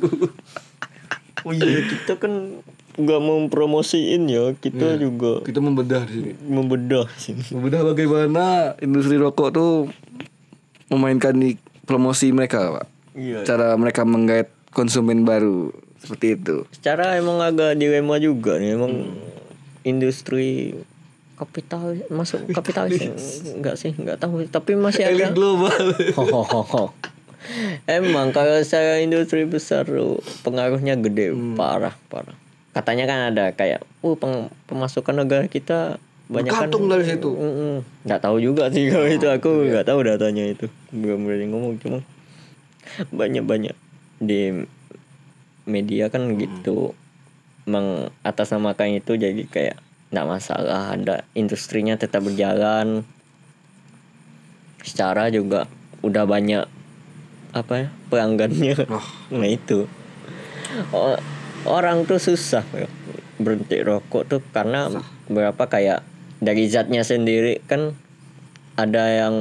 Oh 1.42 1.50
iya 1.50 1.82
kita 1.82 2.22
kan 2.22 2.62
nggak 2.92 3.22
mau 3.24 3.40
promosiin 3.48 4.28
ya 4.28 4.52
kita 4.56 5.00
juga 5.00 5.40
Kita 5.48 5.64
membedah 5.64 6.04
di 6.04 6.14
sini. 6.14 6.32
membedah 6.44 7.06
sih. 7.16 7.36
Membedah 7.56 7.88
bagaimana 7.88 8.76
industri 8.80 9.16
rokok 9.16 9.50
tuh 9.52 9.72
memainkan 10.92 11.32
di 11.36 11.56
promosi 11.88 12.36
mereka, 12.36 12.80
Pak. 12.80 12.88
Iya. 13.16 13.48
Cara 13.48 13.76
mereka 13.80 14.04
menggait 14.04 14.52
konsumen 14.72 15.24
baru 15.24 15.72
seperti 16.00 16.36
itu. 16.36 16.56
Secara 16.72 17.16
emang 17.16 17.40
agak 17.40 17.78
dilema 17.78 18.18
juga 18.18 18.58
nih 18.60 18.76
emang 18.76 19.12
industri 19.84 20.76
kapital 21.38 21.98
masuk 22.14 22.54
kapitalis 22.54 23.02
enggak 23.50 23.74
sih 23.74 23.90
enggak 23.98 24.22
tahu 24.22 24.46
tapi 24.46 24.78
masih 24.78 25.10
ada 25.10 25.30
Elit 25.30 25.34
global. 25.34 25.74
Emang 27.90 28.30
kalau 28.30 28.62
saya 28.62 29.02
industri 29.02 29.50
besar 29.50 29.90
tuh 29.90 30.22
pengaruhnya 30.46 30.94
gede 31.02 31.34
parah 31.58 31.98
parah. 32.08 32.38
Katanya 32.72 33.04
kan 33.04 33.20
ada 33.36 33.52
kayak, 33.52 33.84
uh 34.00 34.16
peng- 34.16 34.48
pemasukan 34.66 35.16
negara 35.16 35.46
kita 35.46 36.00
banyak 36.32 36.56
kan. 36.56 36.72
Dari 36.72 37.04
situ. 37.04 37.30
Nggak 38.08 38.22
tahu 38.24 38.38
juga 38.40 38.72
sih 38.72 38.88
kalau 38.88 39.08
itu 39.08 39.28
aku 39.28 39.50
nggak 39.68 39.84
tahu 39.84 40.00
datanya 40.08 40.48
itu. 40.48 40.72
Belum 40.90 41.28
berani 41.28 41.52
ngomong 41.52 41.76
cuma 41.84 42.00
banyak 43.12 43.44
banyak 43.44 43.76
di 44.18 44.64
media 45.68 46.08
kan 46.08 46.32
gitu 46.40 46.96
mengatasnamakan 47.68 48.98
itu 48.98 49.16
jadi 49.16 49.44
kayak 49.46 49.78
nggak 50.12 50.28
masalah 50.28 50.96
ada 50.96 51.28
industrinya 51.36 52.00
tetap 52.00 52.24
berjalan. 52.24 53.04
Secara 54.82 55.28
juga 55.28 55.68
udah 56.02 56.24
banyak 56.26 56.66
apa 57.52 57.74
ya 57.76 57.88
pelanggannya. 58.08 58.88
Nah 59.30 59.50
itu. 59.52 59.86
O- 60.96 61.20
orang 61.66 62.06
tuh 62.10 62.18
susah 62.18 62.66
ya, 62.74 62.90
berhenti 63.38 63.82
rokok 63.82 64.24
tuh 64.30 64.42
karena 64.54 64.90
berapa 65.30 65.64
kayak 65.70 66.06
dari 66.42 66.66
zatnya 66.70 67.06
sendiri 67.06 67.62
kan 67.70 67.94
ada 68.80 69.06
yang 69.10 69.36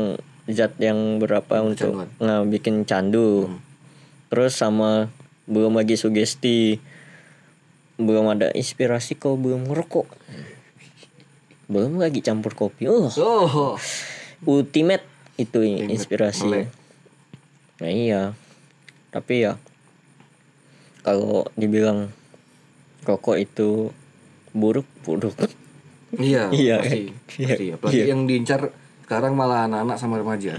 zat 0.50 0.76
yang 0.82 1.22
berapa 1.22 1.62
untuk 1.64 2.10
nggak 2.18 2.42
bikin 2.50 2.84
candu. 2.84 3.48
Terus 4.30 4.54
sama 4.54 5.10
belum 5.50 5.74
lagi 5.74 5.98
sugesti 5.98 6.78
belum 8.00 8.32
ada 8.32 8.48
inspirasi 8.56 9.16
kau 9.20 9.36
belum 9.36 9.68
ngerokok. 9.68 10.08
Belum 11.70 12.00
lagi 12.00 12.24
campur 12.24 12.56
kopi. 12.56 12.88
Oh. 12.88 13.08
Oh. 13.12 13.76
ultimate 14.48 15.04
itu 15.36 15.60
inspirasi. 15.64 16.68
nah 17.80 17.90
iya. 17.92 18.32
Tapi 19.12 19.44
ya 19.44 19.60
kalau 21.00 21.48
dibilang 21.54 22.12
rokok 23.02 23.36
itu 23.36 23.88
buruk 24.50 24.84
buruk 25.00 25.34
Iya, 26.10 26.50
Iya, 26.54 26.76
pasti. 26.78 27.00
iya, 27.38 27.54
pasti. 27.54 27.66
Apalagi 27.70 27.96
iya. 27.96 28.06
yang 28.08 28.26
diincar 28.26 28.74
sekarang 29.00 29.34
malah 29.34 29.66
anak-anak 29.66 29.96
sama 29.96 30.18
remaja. 30.18 30.54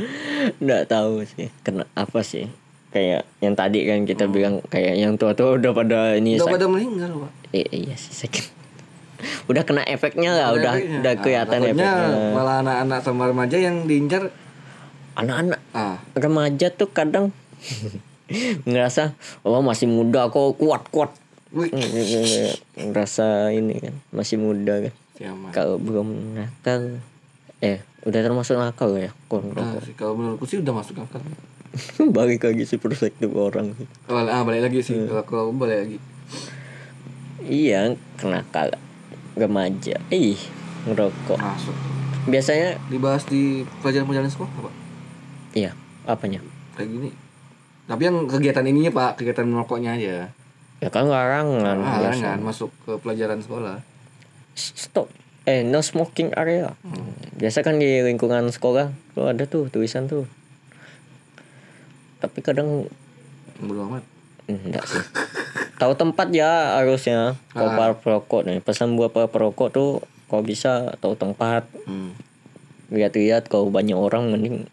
nggak 0.57 0.83
tahu 0.85 1.23
sih 1.25 1.47
kena 1.61 1.87
apa 1.93 2.19
sih 2.19 2.47
kayak 2.89 3.23
yang 3.39 3.53
tadi 3.53 3.83
kan 3.83 4.03
kita 4.03 4.27
bilang 4.27 4.59
kayak 4.65 4.95
yang 4.97 5.15
tua-tua 5.15 5.55
udah 5.55 5.71
pada 5.71 5.99
ini 6.13 6.35
Udah 6.35 6.51
pada 6.51 6.67
meninggal, 6.67 7.11
Pak. 7.17 7.31
I- 7.53 7.71
iya 7.83 7.95
sih 7.95 8.11
sakit 8.11 8.45
udah 9.49 9.63
kena 9.63 9.85
efeknya 9.85 10.33
lah 10.33 10.47
udah 10.51 10.73
Efeknya. 10.73 10.99
udah 10.99 11.13
Ah, 11.13 11.19
kelihatan 11.21 11.59
takutnya 11.61 11.91
efeknya 11.93 12.31
malah 12.33 12.55
anak-anak 12.59 12.99
sama 12.99 13.23
remaja 13.25 13.55
yang 13.55 13.75
diincar 13.85 14.23
anak-anak 15.13 15.59
ah 15.71 15.99
remaja 16.11 16.67
tuh 16.69 16.89
kadang 16.89 17.31
ngerasa 18.67 19.13
oh 19.45 19.61
masih 19.63 19.87
muda 19.87 20.27
kok 20.31 20.57
kuat 20.57 20.83
kuat. 20.89 21.11
Wih. 21.51 21.69
Ngerasa 22.79 23.51
ini 23.51 23.79
kan 23.79 23.95
masih 24.15 24.39
muda 24.39 24.87
kan. 24.87 24.93
Kalau 25.53 25.77
belum 25.77 26.37
nakal 26.37 26.97
eh 27.61 27.83
udah 28.01 28.19
termasuk 28.25 28.57
nakal 28.57 28.97
ya 28.97 29.13
kok 29.29 29.45
Nah, 29.53 29.77
kalau 29.93 30.17
menurutku 30.17 30.49
sih 30.49 30.57
udah 30.57 30.73
masuk 30.73 30.97
akal. 30.97 31.21
balik 32.17 32.43
lagi 32.43 32.63
sih 32.67 32.81
perspektif 32.81 33.29
orang 33.31 33.77
sih. 33.77 33.87
Kalau 34.09 34.27
ah 34.27 34.41
balik 34.43 34.67
lagi 34.67 34.81
sih, 34.83 34.97
kalau 35.07 35.23
kalau 35.23 35.43
balik 35.53 35.87
lagi. 35.87 35.97
iya 37.45 37.93
kenakal 38.17 38.73
remaja. 39.37 40.01
Ih 40.11 40.39
ngerokok. 40.89 41.37
Masuk. 41.37 41.77
biasanya 42.21 42.77
Dibahas 42.85 43.25
di 43.25 43.65
pelajaran-pelajaran 43.81 44.29
sekolah, 44.29 44.49
Pak. 44.49 44.73
iya 45.57 45.73
apanya? 46.05 46.41
Kayak 46.77 46.89
gini. 46.89 47.09
Tapi 47.91 48.01
yang 48.01 48.23
kegiatan 48.23 48.63
ininya, 48.63 48.89
Pak, 48.89 49.19
kegiatan 49.19 49.43
merokoknya 49.45 49.91
aja. 49.93 50.31
ya 50.77 50.89
kan 50.89 51.05
larangan 51.05 51.77
Ah, 51.77 52.01
biasa. 52.01 52.25
kan 52.25 52.39
masuk 52.41 52.71
ke 52.81 52.97
pelajaran 52.97 53.37
sekolah. 53.37 53.83
stop 54.53 55.05
eh 55.41 55.61
no 55.61 55.79
smoking 55.79 56.33
area 56.33 56.73
biasa 57.35 57.61
kan 57.61 57.77
di 57.77 58.01
lingkungan 58.01 58.45
sekolah 58.47 58.89
tuh 59.11 59.25
ada 59.25 59.41
tuh 59.43 59.65
tulisan 59.67 60.05
tuh 60.05 60.25
tapi 62.17 62.39
kadang 62.39 62.85
Bodo 63.57 63.85
amat. 63.87 64.03
enggak 64.47 64.83
sih 64.83 65.01
tahu 65.77 65.93
tempat 65.93 66.29
ya 66.31 66.77
harusnya 66.77 67.33
kalau 67.49 67.71
para 67.71 67.93
perokok 67.95 68.41
nih 68.43 68.59
pesan 68.59 68.93
buat 68.93 69.09
para 69.09 69.25
perokok 69.25 69.69
tuh 69.69 69.89
kalau 70.27 70.41
bisa 70.41 70.93
tahu 70.97 71.13
tempat 71.13 71.65
Hmm. 71.85 72.13
lihat-lihat 72.89 73.47
kalau 73.47 73.69
banyak 73.69 73.95
orang 73.95 74.29
mending 74.29 74.65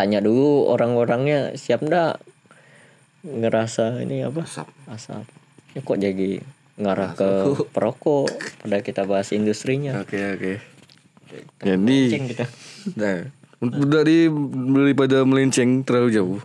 tanya 0.00 0.24
dulu 0.24 0.72
orang-orangnya 0.72 1.52
siap 1.60 1.84
ndak 1.84 2.24
ngerasa 3.20 4.00
ini 4.00 4.24
apa? 4.24 4.48
Asap. 4.48 4.68
asap. 4.88 5.24
Ya 5.76 5.80
kok 5.84 5.98
jadi 6.00 6.40
ngarah 6.80 7.12
ke 7.12 7.28
perokok? 7.76 8.32
Pada 8.64 8.80
kita 8.80 9.04
bahas 9.04 9.28
industrinya. 9.36 10.00
Oke, 10.00 10.16
oke. 10.16 10.52
Jadi 11.60 11.98
Ceng 12.16 12.26
kita. 12.32 12.48
Nah, 12.96 13.28
dari 13.84 14.32
daripada 14.72 15.20
melenceng 15.28 15.84
terlalu 15.84 16.08
jauh, 16.16 16.40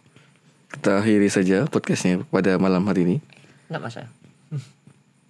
kita 0.76 1.00
akhiri 1.00 1.32
saja 1.32 1.63
podcastnya 1.72 2.28
pada 2.28 2.60
malam 2.60 2.84
hari 2.91 3.08
ini. 3.08 3.18
nggak 3.65 3.82
masalah 3.82 4.12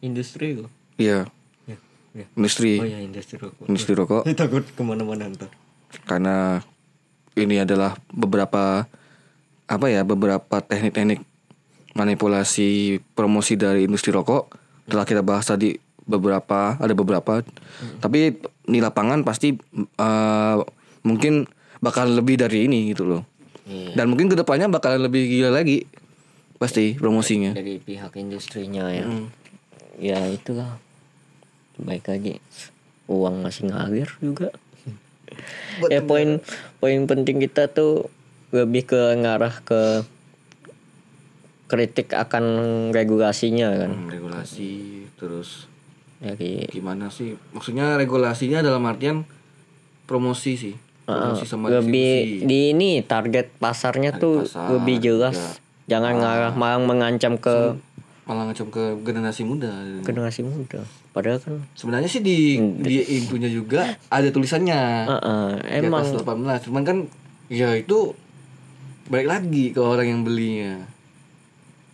industri 0.05 0.61
kok. 0.61 0.69
Iya, 1.01 1.25
ya, 1.65 1.77
ya. 2.13 2.25
industri. 2.37 2.77
Oh 2.77 2.87
ya 2.87 2.99
industri 3.01 3.35
rokok. 3.41 3.65
Industri 3.65 3.93
rokok. 3.97 4.23
Takut 4.39 4.63
ke 4.63 4.81
mana-mana 4.85 5.33
ntar. 5.33 5.49
Karena 6.05 6.61
ini 7.35 7.61
adalah 7.61 7.95
beberapa 8.11 8.87
apa 9.65 9.85
ya 9.89 10.05
beberapa 10.05 10.61
teknik-teknik 10.61 11.23
manipulasi 11.95 12.99
promosi 13.15 13.55
dari 13.55 13.87
industri 13.87 14.11
rokok 14.11 14.51
telah 14.85 15.07
kita 15.07 15.23
bahas 15.25 15.47
tadi 15.47 15.73
beberapa 16.05 16.77
ada 16.77 16.93
beberapa 16.93 17.41
tapi 17.97 18.37
di 18.65 18.79
lapangan 18.79 19.25
pasti 19.25 19.55
eh, 19.97 20.57
mungkin 21.01 21.49
bakal 21.81 22.17
lebih 22.17 22.41
dari 22.41 22.65
ini 22.65 22.89
gitu 22.93 23.05
loh. 23.05 23.21
Iya. 23.65 23.97
Dan 23.97 24.13
mungkin 24.13 24.29
ke 24.29 24.37
depannya 24.37 24.69
bakalan 24.69 25.05
lebih 25.05 25.25
gila 25.25 25.49
lagi 25.53 25.85
pasti 26.55 26.95
promosinya. 26.95 27.51
dari 27.51 27.81
pihak 27.81 28.15
industrinya 28.15 28.87
ya 28.89 29.05
Hmm. 29.05 29.27
ya 29.99 30.23
itulah 30.31 30.79
baik 31.75 32.07
lagi 32.07 32.39
uang 33.11 33.43
masih 33.43 33.69
ngalir 33.69 34.07
juga 34.23 34.55
ya 35.91 36.01
poin 36.05 36.39
poin 36.79 36.99
penting 37.05 37.41
kita 37.41 37.67
tuh 37.71 38.07
lebih 38.53 38.87
ke 38.87 39.01
ngarah 39.19 39.59
ke 39.65 40.05
kritik 41.65 42.13
akan 42.13 42.45
regulasinya 42.93 43.73
kan 43.73 43.91
Hmm, 43.91 44.09
regulasi 44.09 44.69
terus 45.17 45.65
dari 46.21 46.65
gimana 46.69 47.09
sih? 47.11 47.35
Maksudnya 47.51 47.97
regulasinya 47.99 48.63
dalam 48.63 48.85
artian 48.87 49.27
promosi 50.05 50.55
sih. 50.55 50.75
Promosi 51.05 51.45
sama 51.45 51.69
lebih 51.69 52.41
distribusi. 52.41 52.45
di 52.49 52.59
ini 52.73 52.91
target 53.05 53.53
pasarnya 53.61 54.17
tuh 54.17 54.45
pasar, 54.45 54.73
lebih 54.73 54.97
jelas 55.01 55.37
ya. 55.37 55.97
jangan 55.97 56.17
ngarah 56.17 56.53
malah 56.57 56.81
mengancam 56.81 57.37
ke 57.37 57.77
malah 58.25 58.49
ngecam 58.49 58.67
ke 58.67 58.83
generasi 59.01 59.41
muda. 59.41 59.69
generasi 60.01 60.41
muda 60.41 60.81
padahal 61.11 61.37
kan 61.37 61.61
Sebenarnya 61.73 62.09
sih 62.09 62.19
di 62.19 62.57
di 62.75 62.97
intunya 63.15 63.47
juga 63.47 63.85
ada 64.09 64.27
tulisannya. 64.27 64.81
eh, 65.05 65.51
Di 65.77 65.85
emang 65.85 66.01
atas 66.01 66.17
18 66.17 66.65
cuman 66.65 66.81
kan 66.81 66.97
ya 67.47 67.71
itu 67.71 68.17
balik 69.05 69.29
lagi 69.29 69.69
ke 69.69 69.77
orang 69.77 70.07
yang 70.07 70.21
belinya. 70.21 70.81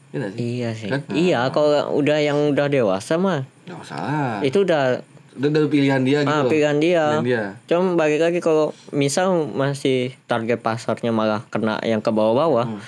Iya 0.10 0.18
nggak 0.18 0.32
sih? 0.32 0.40
Iya 0.42 0.70
sih. 0.72 0.90
Kan? 0.90 1.02
Iya, 1.10 1.40
kalau 1.50 1.72
udah 1.94 2.18
yang 2.18 2.52
udah 2.52 2.68
dewasa 2.68 3.16
mah 3.16 3.44
Gak 3.64 3.78
masalah. 3.78 4.40
itu 4.42 4.64
udah 4.64 5.04
udah 5.34 5.68
pilihan 5.68 6.00
dia 6.02 6.24
gitu. 6.24 6.32
ah, 6.32 6.44
pilihan 6.46 6.78
dia. 6.80 7.04
Pilihan 7.14 7.28
dia. 7.28 7.44
Cuma 7.66 7.96
balik 7.96 8.20
lagi 8.20 8.40
kalau 8.40 8.72
misal 8.90 9.32
masih 9.46 10.16
target 10.26 10.60
pasarnya 10.60 11.12
malah 11.12 11.44
kena 11.48 11.80
yang 11.82 12.00
ke 12.00 12.08
bawah-bawah. 12.08 12.68
Hmm. 12.68 12.84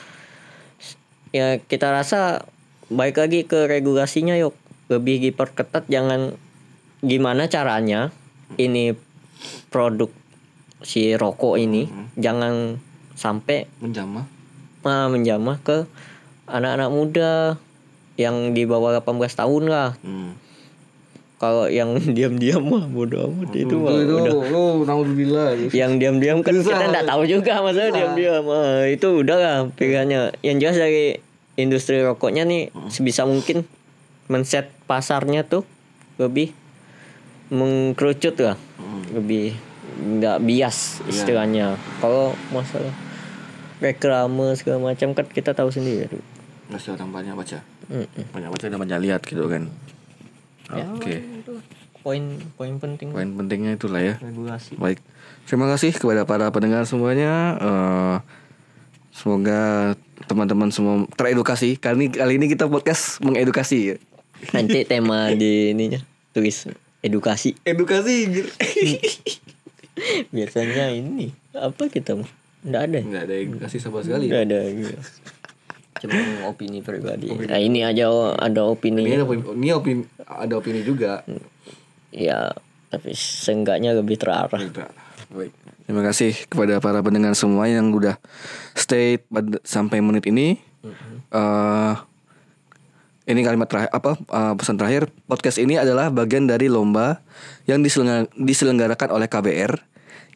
Ya 1.32 1.58
kita 1.58 1.89
rasa 1.89 2.43
baik 2.93 3.17
lagi 3.17 3.39
ke 3.43 3.65
regulasinya 3.65 4.34
yuk. 4.34 4.53
Lebih 4.88 5.19
diperketat 5.23 5.88
jangan 5.88 6.36
gimana 6.99 7.45
caranya 7.45 8.13
ini 8.56 8.93
produk 9.67 10.08
si 10.79 11.12
rokok 11.13 11.58
ini 11.58 11.84
Hmm. 11.84 12.08
jangan 12.15 12.53
sampai 13.13 13.65
Menjamah. 13.79 14.25
ah, 14.84 15.08
menjamah 15.08 15.58
ke 15.60 15.88
anak-anak 16.45 16.89
muda 16.89 17.32
yang 18.15 18.51
di 18.51 18.63
bawah 18.63 18.93
18 18.93 19.10
tahun 19.34 19.63
lah. 19.65 19.95
Hmm. 19.99 20.36
Kalau 21.36 21.67
yang 21.67 21.95
diam-diam 22.15 22.62
mah 22.62 22.86
bodo 22.86 23.27
amat 23.27 23.51
itu 23.53 23.75
mah 23.75 23.95
itu 23.95 24.13
udah 24.13 24.34
lu 24.47 24.63
naudzubillah. 24.84 25.47
yang 25.71 25.97
diam-diam 25.97 26.39
kan 26.39 26.53
Susah. 26.53 26.71
kita 26.73 26.84
nggak 26.89 27.06
tahu 27.06 27.23
juga 27.25 27.53
masalah 27.60 27.89
diam-diam 27.89 28.43
Ah, 28.45 28.84
itu 28.86 29.08
udah 29.17 29.38
lah 29.38 29.58
pilihannya 29.69 30.39
yang 30.41 30.58
jelas 30.58 30.77
dari 30.77 31.19
industri 31.59 32.01
rokoknya 32.01 32.43
nih 32.47 32.73
sebisa 32.89 33.27
mungkin 33.29 33.67
men-set 34.31 34.71
pasarnya 34.89 35.45
tuh 35.45 35.67
lebih 36.17 36.53
mengkerucut 37.53 38.39
lah 38.41 38.57
lebih 39.13 39.53
nggak 39.93 40.41
bias 40.41 41.05
istilahnya 41.05 41.77
kalau 42.01 42.33
masalah 42.49 42.89
reklame 43.77 44.55
segala 44.57 44.79
macam 44.93 45.13
kan 45.13 45.27
kita 45.27 45.53
tahu 45.53 45.69
sendiri 45.69 46.17
Masih 46.71 46.95
orang 46.95 47.11
banyak 47.11 47.35
baca. 47.35 47.59
Mm-mm. 47.91 48.23
Banyak 48.33 48.49
baca 48.49 48.65
dan 48.65 48.79
banyak 48.79 48.99
lihat 49.03 49.21
gitu 49.27 49.45
kan. 49.45 49.69
Oke. 50.95 51.21
poin 52.01 52.39
poin 52.59 52.73
penting 52.79 53.11
Poin 53.11 53.29
pentingnya 53.35 53.75
itulah 53.77 53.99
ya. 53.99 54.15
regulasi 54.23 54.79
Baik. 54.79 55.03
Terima 55.45 55.67
kasih 55.69 55.91
kepada 55.93 56.23
para 56.23 56.49
pendengar 56.49 56.87
semuanya. 56.87 57.59
Eh, 57.59 58.15
semoga 59.13 59.93
teman-teman 60.26 60.73
semua 60.73 61.06
teredukasi. 61.13 61.78
Kali 61.78 61.95
ini 61.95 62.08
kali 62.10 62.34
ini 62.36 62.45
kita 62.49 62.65
podcast 62.65 63.21
mengedukasi. 63.21 64.02
nanti 64.52 64.84
tema 64.89 65.32
di 65.32 65.71
ininya 65.71 66.02
tulis 66.34 66.67
edukasi 66.99 67.56
Edukasi. 67.63 68.28
biasanya 70.36 70.91
ini 70.91 71.32
apa 71.54 71.88
kita 71.88 72.17
mah 72.17 72.28
nggak 72.65 72.82
ada 72.82 72.97
ya? 72.97 73.04
Enggak 73.06 73.23
ada 73.23 73.36
edukasi 73.38 73.78
sama 73.78 74.04
sekali. 74.04 74.28
nggak 74.28 74.43
ada 74.49 74.60
gitu. 74.67 74.97
cuma 76.04 76.19
opini 76.49 76.84
pribadi 76.84 77.32
nah 77.47 77.56
ini 77.56 77.80
aja 77.86 78.10
ada 78.36 78.67
opini 78.67 79.08
Ini 79.08 79.15
ada 79.15 79.23
opini, 79.23 79.43
ini 79.56 79.69
opini 79.71 80.04
ada 80.26 80.54
opini 80.60 80.82
juga. 80.84 81.23
ya 82.12 82.52
tapi 82.89 83.15
seenggaknya 83.15 83.95
lebih 83.95 84.19
terarah 84.19 84.60
Juga. 84.60 84.89
Baik. 85.34 85.54
Terima 85.84 86.02
kasih 86.06 86.32
kepada 86.46 86.78
para 86.78 87.02
pendengar 87.02 87.34
semua 87.34 87.65
yang 87.65 87.89
udah 87.89 88.15
stay 88.78 89.17
pada- 89.17 89.60
sampai 89.65 90.00
menit 90.00 90.30
ini. 90.30 90.62
Eh, 91.34 91.93
ini 93.24 93.39
kalimat 93.41 93.65
terakhir 93.65 93.89
apa 93.89 94.19
eh, 94.19 94.54
pesan 94.54 94.78
terakhir 94.78 95.10
podcast 95.26 95.58
ini 95.58 95.80
adalah 95.80 96.13
bagian 96.13 96.46
dari 96.46 96.69
lomba 96.69 97.24
yang 97.65 97.82
diselengga- 97.82 98.30
diselenggarakan 98.38 99.10
oleh 99.10 99.26
KBR 99.26 99.74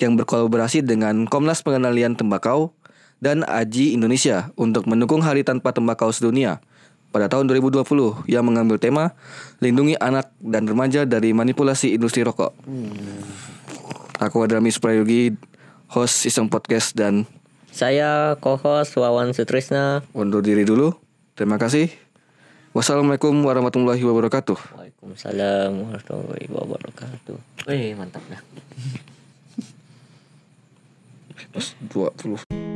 yang 0.01 0.17
berkolaborasi 0.17 0.81
dengan 0.81 1.29
Komnas 1.29 1.61
Pengendalian 1.61 2.17
Tembakau 2.17 2.73
dan 3.17 3.41
AJI 3.45 3.97
Indonesia 3.97 4.49
untuk 4.57 4.85
mendukung 4.85 5.21
Hari 5.25 5.41
Tanpa 5.41 5.73
Tembakau 5.73 6.09
Sedunia 6.13 6.61
pada 7.09 7.25
tahun 7.29 7.49
2020 7.49 8.29
yang 8.29 8.45
mengambil 8.45 8.77
tema 8.77 9.17
lindungi 9.57 9.97
anak 9.97 10.29
dan 10.37 10.69
remaja 10.69 11.05
dari 11.05 11.33
manipulasi 11.33 11.97
industri 11.97 12.21
rokok. 12.21 12.53
Aku 14.17 14.41
adalah 14.41 14.65
Miss 14.65 14.81
Prayogi, 14.81 15.37
host 15.93 16.25
Iseng 16.25 16.49
Podcast 16.49 16.97
dan 16.97 17.29
saya 17.69 18.33
co-host 18.41 18.97
Wawan 18.97 19.37
Sutrisna 19.37 20.01
undur 20.17 20.41
diri 20.41 20.65
dulu. 20.65 20.97
Terima 21.37 21.61
kasih. 21.61 21.93
Wassalamualaikum 22.73 23.33
warahmatullahi 23.45 24.01
wabarakatuh. 24.01 24.57
Waalaikumsalam 24.73 25.71
warahmatullahi 25.85 26.45
wabarakatuh 26.49 27.37
Wih 27.69 27.93
mantap 27.93 28.25
dah 28.29 28.41
20 31.93 32.66